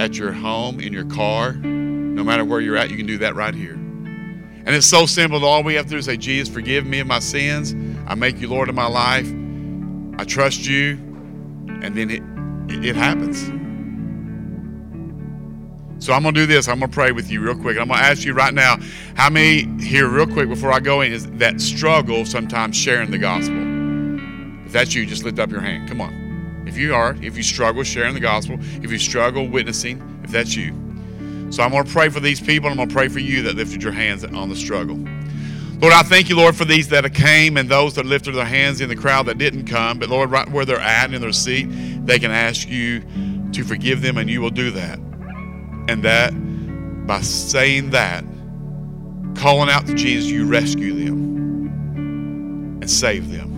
at 0.00 0.16
your 0.16 0.32
home, 0.32 0.80
in 0.80 0.94
your 0.94 1.04
car, 1.04 1.52
no 1.52 2.24
matter 2.24 2.42
where 2.42 2.62
you're 2.62 2.78
at. 2.78 2.88
You 2.88 2.96
can 2.96 3.06
do 3.06 3.18
that 3.18 3.34
right 3.34 3.54
here. 3.54 3.74
And 3.74 4.68
it's 4.70 4.86
so 4.86 5.04
simple. 5.04 5.44
All 5.44 5.62
we 5.62 5.74
have 5.74 5.84
to 5.86 5.90
do 5.90 5.98
is 5.98 6.06
say, 6.06 6.16
Jesus, 6.16 6.52
forgive 6.52 6.86
me 6.86 7.00
of 7.00 7.06
my 7.06 7.18
sins. 7.18 7.74
I 8.06 8.14
make 8.14 8.40
you 8.40 8.48
Lord 8.48 8.70
of 8.70 8.74
my 8.74 8.86
life. 8.86 9.30
I 10.18 10.24
trust 10.24 10.66
you. 10.66 10.92
And 11.82 11.94
then 11.94 12.10
it, 12.10 12.22
it 12.82 12.96
happens. 12.96 13.50
So 16.02 16.12
I'm 16.12 16.22
going 16.22 16.34
to 16.34 16.40
do 16.40 16.46
this. 16.46 16.66
I'm 16.66 16.80
going 16.80 16.90
to 16.90 16.94
pray 16.94 17.12
with 17.12 17.30
you 17.30 17.40
real 17.40 17.54
quick. 17.54 17.78
I'm 17.78 17.86
going 17.86 18.00
to 18.00 18.04
ask 18.04 18.24
you 18.24 18.32
right 18.34 18.52
now 18.52 18.76
how 19.14 19.30
many 19.30 19.68
here, 19.80 20.08
real 20.08 20.26
quick, 20.26 20.48
before 20.48 20.72
I 20.72 20.80
go 20.80 21.00
in, 21.02 21.12
is 21.12 21.30
that 21.30 21.60
struggle 21.60 22.24
sometimes 22.24 22.76
sharing 22.76 23.12
the 23.12 23.18
gospel? 23.18 23.56
If 24.66 24.72
that's 24.72 24.96
you, 24.96 25.06
just 25.06 25.22
lift 25.22 25.38
up 25.38 25.52
your 25.52 25.60
hand. 25.60 25.88
Come 25.88 26.00
on. 26.00 26.64
If 26.66 26.76
you 26.76 26.92
are, 26.92 27.16
if 27.22 27.36
you 27.36 27.44
struggle 27.44 27.84
sharing 27.84 28.14
the 28.14 28.20
gospel, 28.20 28.58
if 28.82 28.90
you 28.90 28.98
struggle 28.98 29.46
witnessing, 29.46 30.20
if 30.24 30.32
that's 30.32 30.56
you. 30.56 30.72
So 31.52 31.62
I'm 31.62 31.70
going 31.70 31.84
to 31.84 31.92
pray 31.92 32.08
for 32.08 32.18
these 32.18 32.40
people. 32.40 32.68
I'm 32.68 32.78
going 32.78 32.88
to 32.88 32.94
pray 32.94 33.06
for 33.06 33.20
you 33.20 33.42
that 33.42 33.54
lifted 33.54 33.80
your 33.80 33.92
hands 33.92 34.24
on 34.24 34.48
the 34.48 34.56
struggle. 34.56 34.96
Lord, 34.96 35.94
I 35.94 36.02
thank 36.02 36.28
you, 36.28 36.34
Lord, 36.34 36.56
for 36.56 36.64
these 36.64 36.88
that 36.88 37.14
came 37.14 37.56
and 37.56 37.68
those 37.68 37.94
that 37.94 38.06
lifted 38.06 38.32
their 38.32 38.44
hands 38.44 38.80
in 38.80 38.88
the 38.88 38.96
crowd 38.96 39.26
that 39.26 39.38
didn't 39.38 39.66
come. 39.66 40.00
But 40.00 40.08
Lord, 40.08 40.32
right 40.32 40.50
where 40.50 40.64
they're 40.64 40.80
at 40.80 41.04
and 41.04 41.14
in 41.14 41.20
their 41.20 41.30
seat, 41.30 41.66
they 42.04 42.18
can 42.18 42.32
ask 42.32 42.68
you 42.68 43.04
to 43.52 43.62
forgive 43.62 44.02
them, 44.02 44.18
and 44.18 44.28
you 44.28 44.40
will 44.40 44.50
do 44.50 44.72
that. 44.72 44.98
And 45.88 46.02
that, 46.04 46.32
by 47.06 47.20
saying 47.20 47.90
that, 47.90 48.24
calling 49.36 49.68
out 49.68 49.86
to 49.86 49.94
Jesus, 49.94 50.30
you 50.30 50.46
rescue 50.46 50.94
them 51.04 52.78
and 52.80 52.90
save 52.90 53.30
them. 53.30 53.52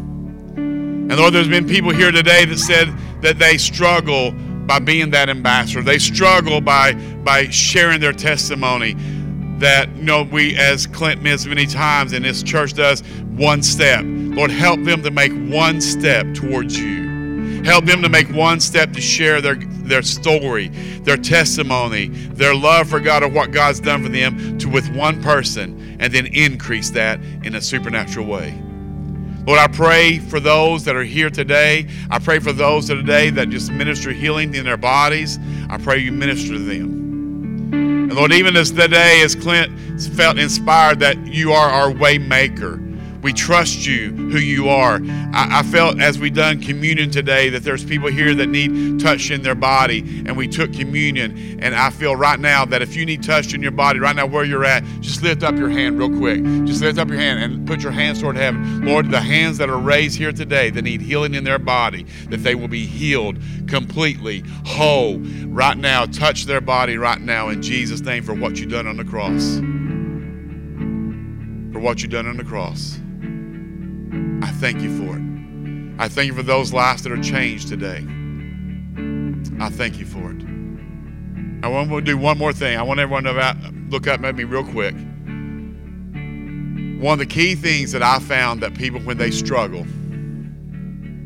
And 1.10 1.16
Lord, 1.16 1.34
there's 1.34 1.48
been 1.48 1.68
people 1.68 1.92
here 1.92 2.10
today 2.10 2.44
that 2.46 2.58
said 2.58 2.88
that 3.20 3.38
they 3.38 3.58
struggle 3.58 4.32
by 4.66 4.78
being 4.78 5.10
that 5.10 5.28
ambassador. 5.28 5.82
They 5.82 5.98
struggle 5.98 6.60
by 6.60 6.94
by 7.24 7.48
sharing 7.50 8.00
their 8.00 8.12
testimony. 8.12 8.94
That 9.58 9.94
you 9.96 10.02
know 10.02 10.22
we 10.22 10.56
as 10.56 10.86
Clint 10.86 11.22
missed 11.22 11.46
many 11.46 11.66
times 11.66 12.12
and 12.12 12.24
this 12.24 12.42
church 12.42 12.74
does 12.74 13.02
one 13.36 13.62
step. 13.62 14.02
Lord, 14.04 14.50
help 14.50 14.82
them 14.82 15.02
to 15.02 15.10
make 15.10 15.32
one 15.52 15.80
step 15.80 16.34
towards 16.34 16.78
you. 16.78 17.03
Help 17.64 17.84
them 17.84 18.02
to 18.02 18.08
make 18.08 18.28
one 18.28 18.60
step 18.60 18.92
to 18.92 19.00
share 19.00 19.40
their 19.40 19.56
their 19.84 20.02
story, 20.02 20.68
their 21.02 21.16
testimony, 21.16 22.08
their 22.08 22.54
love 22.54 22.88
for 22.88 23.00
God 23.00 23.22
or 23.22 23.28
what 23.28 23.52
God's 23.52 23.80
done 23.80 24.02
for 24.02 24.08
them 24.08 24.58
to 24.58 24.68
with 24.68 24.88
one 24.94 25.22
person 25.22 25.96
and 26.00 26.12
then 26.12 26.26
increase 26.26 26.90
that 26.90 27.20
in 27.44 27.54
a 27.54 27.60
supernatural 27.60 28.26
way. 28.26 28.60
Lord, 29.46 29.58
I 29.58 29.66
pray 29.66 30.18
for 30.18 30.40
those 30.40 30.84
that 30.84 30.96
are 30.96 31.04
here 31.04 31.28
today. 31.28 31.86
I 32.10 32.18
pray 32.18 32.38
for 32.38 32.52
those 32.52 32.88
that 32.88 32.94
today 32.94 33.28
that 33.30 33.50
just 33.50 33.70
minister 33.70 34.10
healing 34.10 34.54
in 34.54 34.64
their 34.64 34.78
bodies. 34.78 35.38
I 35.68 35.76
pray 35.76 35.98
you 35.98 36.12
minister 36.12 36.54
to 36.54 36.58
them. 36.58 37.70
And 37.72 38.14
Lord, 38.14 38.32
even 38.32 38.56
as 38.56 38.70
today, 38.70 39.20
as 39.22 39.34
Clint 39.34 40.00
felt 40.14 40.38
inspired 40.38 41.00
that 41.00 41.26
you 41.26 41.52
are 41.52 41.68
our 41.68 41.90
way 41.90 42.16
maker. 42.16 42.80
We 43.24 43.32
trust 43.32 43.86
you, 43.86 44.10
who 44.10 44.36
you 44.36 44.68
are. 44.68 45.00
I, 45.32 45.60
I, 45.60 45.62
felt 45.62 45.98
as 45.98 46.18
we 46.18 46.28
done 46.28 46.60
communion 46.60 47.10
today 47.10 47.48
that 47.48 47.62
there's 47.62 47.82
people 47.82 48.10
here 48.10 48.34
that 48.34 48.50
need 48.50 49.00
touch 49.00 49.30
in 49.30 49.40
their 49.40 49.54
body, 49.54 50.00
and 50.26 50.36
we 50.36 50.46
took 50.46 50.74
communion. 50.74 51.58
And 51.58 51.74
I 51.74 51.88
feel 51.88 52.14
right 52.16 52.38
now 52.38 52.66
that 52.66 52.82
if 52.82 52.94
you 52.94 53.06
need 53.06 53.22
touch 53.22 53.54
in 53.54 53.62
your 53.62 53.70
body, 53.70 53.98
right 53.98 54.14
now 54.14 54.26
where 54.26 54.44
you're 54.44 54.66
at, 54.66 54.84
just 55.00 55.22
lift 55.22 55.42
up 55.42 55.56
your 55.56 55.70
hand 55.70 55.98
real 55.98 56.10
quick. 56.10 56.44
Just 56.66 56.82
lift 56.82 56.98
up 56.98 57.08
your 57.08 57.16
hand 57.16 57.42
and 57.42 57.66
put 57.66 57.80
your 57.80 57.92
hands 57.92 58.20
toward 58.20 58.36
heaven. 58.36 58.84
Lord, 58.84 59.10
the 59.10 59.22
hands 59.22 59.56
that 59.56 59.70
are 59.70 59.78
raised 59.78 60.18
here 60.18 60.30
today 60.30 60.68
that 60.68 60.82
need 60.82 61.00
healing 61.00 61.32
in 61.32 61.44
their 61.44 61.58
body, 61.58 62.02
that 62.28 62.42
they 62.42 62.54
will 62.54 62.68
be 62.68 62.84
healed 62.84 63.38
completely, 63.68 64.44
whole, 64.66 65.16
right 65.46 65.78
now. 65.78 66.04
Touch 66.04 66.44
their 66.44 66.60
body 66.60 66.98
right 66.98 67.22
now 67.22 67.48
in 67.48 67.62
Jesus' 67.62 68.02
name 68.02 68.22
for 68.22 68.34
what 68.34 68.60
you've 68.60 68.68
done 68.68 68.86
on 68.86 68.98
the 68.98 69.04
cross. 69.04 69.60
For 71.72 71.80
what 71.80 72.02
you've 72.02 72.12
done 72.12 72.26
on 72.26 72.36
the 72.36 72.44
cross. 72.44 73.00
I 74.42 74.50
thank 74.60 74.80
you 74.80 74.96
for 74.98 75.16
it. 75.16 75.22
I 75.98 76.08
thank 76.08 76.26
you 76.26 76.34
for 76.34 76.42
those 76.42 76.72
lives 76.72 77.02
that 77.02 77.12
are 77.12 77.22
changed 77.22 77.68
today. 77.68 78.04
I 79.60 79.70
thank 79.70 79.98
you 79.98 80.06
for 80.06 80.30
it. 80.32 80.42
I 81.64 81.68
want 81.68 81.90
to 81.90 82.00
do 82.00 82.18
one 82.18 82.36
more 82.36 82.52
thing. 82.52 82.76
I 82.76 82.82
want 82.82 83.00
everyone 83.00 83.24
to 83.24 83.72
look 83.88 84.06
up 84.06 84.22
at 84.22 84.34
me 84.34 84.44
real 84.44 84.64
quick. 84.64 84.94
One 87.00 87.12
of 87.14 87.18
the 87.18 87.26
key 87.26 87.54
things 87.54 87.92
that 87.92 88.02
I 88.02 88.18
found 88.18 88.62
that 88.62 88.74
people, 88.74 89.00
when 89.00 89.18
they 89.18 89.30
struggle, 89.30 89.86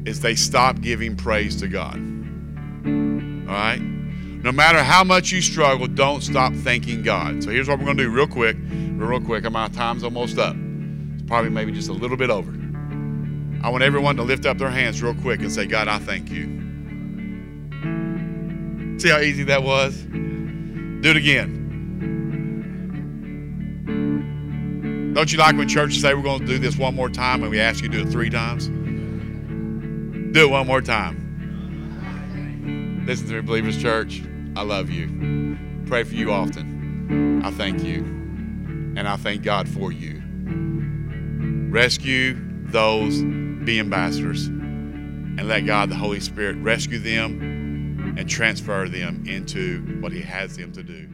is 0.07 0.21
they 0.21 0.35
stop 0.35 0.81
giving 0.81 1.17
praise 1.17 1.57
to 1.57 1.69
God. 1.69 1.97
All 1.97 3.55
right? 3.55 3.81
No 3.81 4.53
matter 4.53 4.83
how 4.83 5.03
much 5.05 5.33
you 5.33 5.41
struggle, 5.41 5.87
don't 5.87 6.23
stop 6.23 6.53
thanking 6.53 7.03
God. 7.03 7.43
So 7.43 7.51
here's 7.51 7.69
what 7.69 7.79
we're 7.79 7.87
going 7.87 7.97
to 7.97 8.05
do 8.05 8.11
real 8.11 8.27
quick. 8.27 8.57
Real 8.97 9.21
quick. 9.21 9.51
My 9.51 9.69
time's 9.69 10.05
almost 10.05 10.39
up. 10.39 10.57
It's 11.15 11.23
probably 11.25 11.51
maybe 11.51 11.73
just 11.73 11.89
a 11.89 11.93
little 11.93 12.17
bit 12.17 12.31
over. 12.31 12.53
I 13.63 13.71
want 13.71 13.83
everyone 13.83 14.17
to 14.17 14.23
lift 14.23 14.47
up 14.47 14.59
their 14.59 14.71
hands 14.71 15.03
real 15.03 15.15
quick 15.15 15.41
and 15.41 15.53
say, 15.53 15.67
God, 15.67 15.89
I 15.89 15.99
thank 15.99 16.31
you. 16.31 16.47
See 18.99 19.09
how 19.09 19.21
easy 19.21 19.45
that 19.45 19.63
was? 19.63 19.97
Do 20.03 21.01
it 21.11 21.17
again. 21.17 21.55
Don't 25.15 25.33
you 25.33 25.39
like 25.39 25.57
when 25.57 25.69
churches 25.69 26.01
say 26.01 26.15
we're 26.15 26.23
going 26.23 26.41
to 26.41 26.47
do 26.47 26.59
this 26.59 26.77
one 26.77 26.95
more 26.95 27.09
time 27.09 27.43
and 27.43 27.51
we 27.51 27.59
ask 27.59 27.83
you 27.83 27.89
to 27.89 27.97
do 27.97 28.09
it 28.09 28.11
three 28.11 28.31
times? 28.31 28.69
Do 30.33 30.45
it 30.47 30.51
one 30.51 30.67
more 30.67 30.81
time. 30.81 31.25
Listen 33.07 33.27
to 33.29 33.35
me, 33.35 33.41
Believers 33.41 33.81
Church. 33.81 34.23
I 34.55 34.63
love 34.63 34.91
you. 34.91 35.57
Pray 35.87 36.05
for 36.05 36.15
you 36.15 36.31
often. 36.33 37.43
I 37.45 37.51
thank 37.51 37.83
you. 37.83 38.05
And 38.97 39.09
I 39.09 39.17
thank 39.17 39.43
God 39.43 39.69
for 39.69 39.91
you. 39.91 40.23
Rescue 41.71 42.37
those 42.67 43.23
be 43.69 43.81
ambassadors 43.81 44.47
and 44.47 45.47
let 45.47 45.67
God, 45.67 45.91
the 45.91 45.95
Holy 45.95 46.21
Spirit, 46.21 46.57
rescue 46.57 46.99
them 46.99 48.15
and 48.17 48.27
transfer 48.27 48.89
them 48.89 49.25
into 49.27 49.83
what 50.01 50.11
He 50.11 50.23
has 50.23 50.57
them 50.57 50.73
to 50.73 50.83
do. 50.83 51.07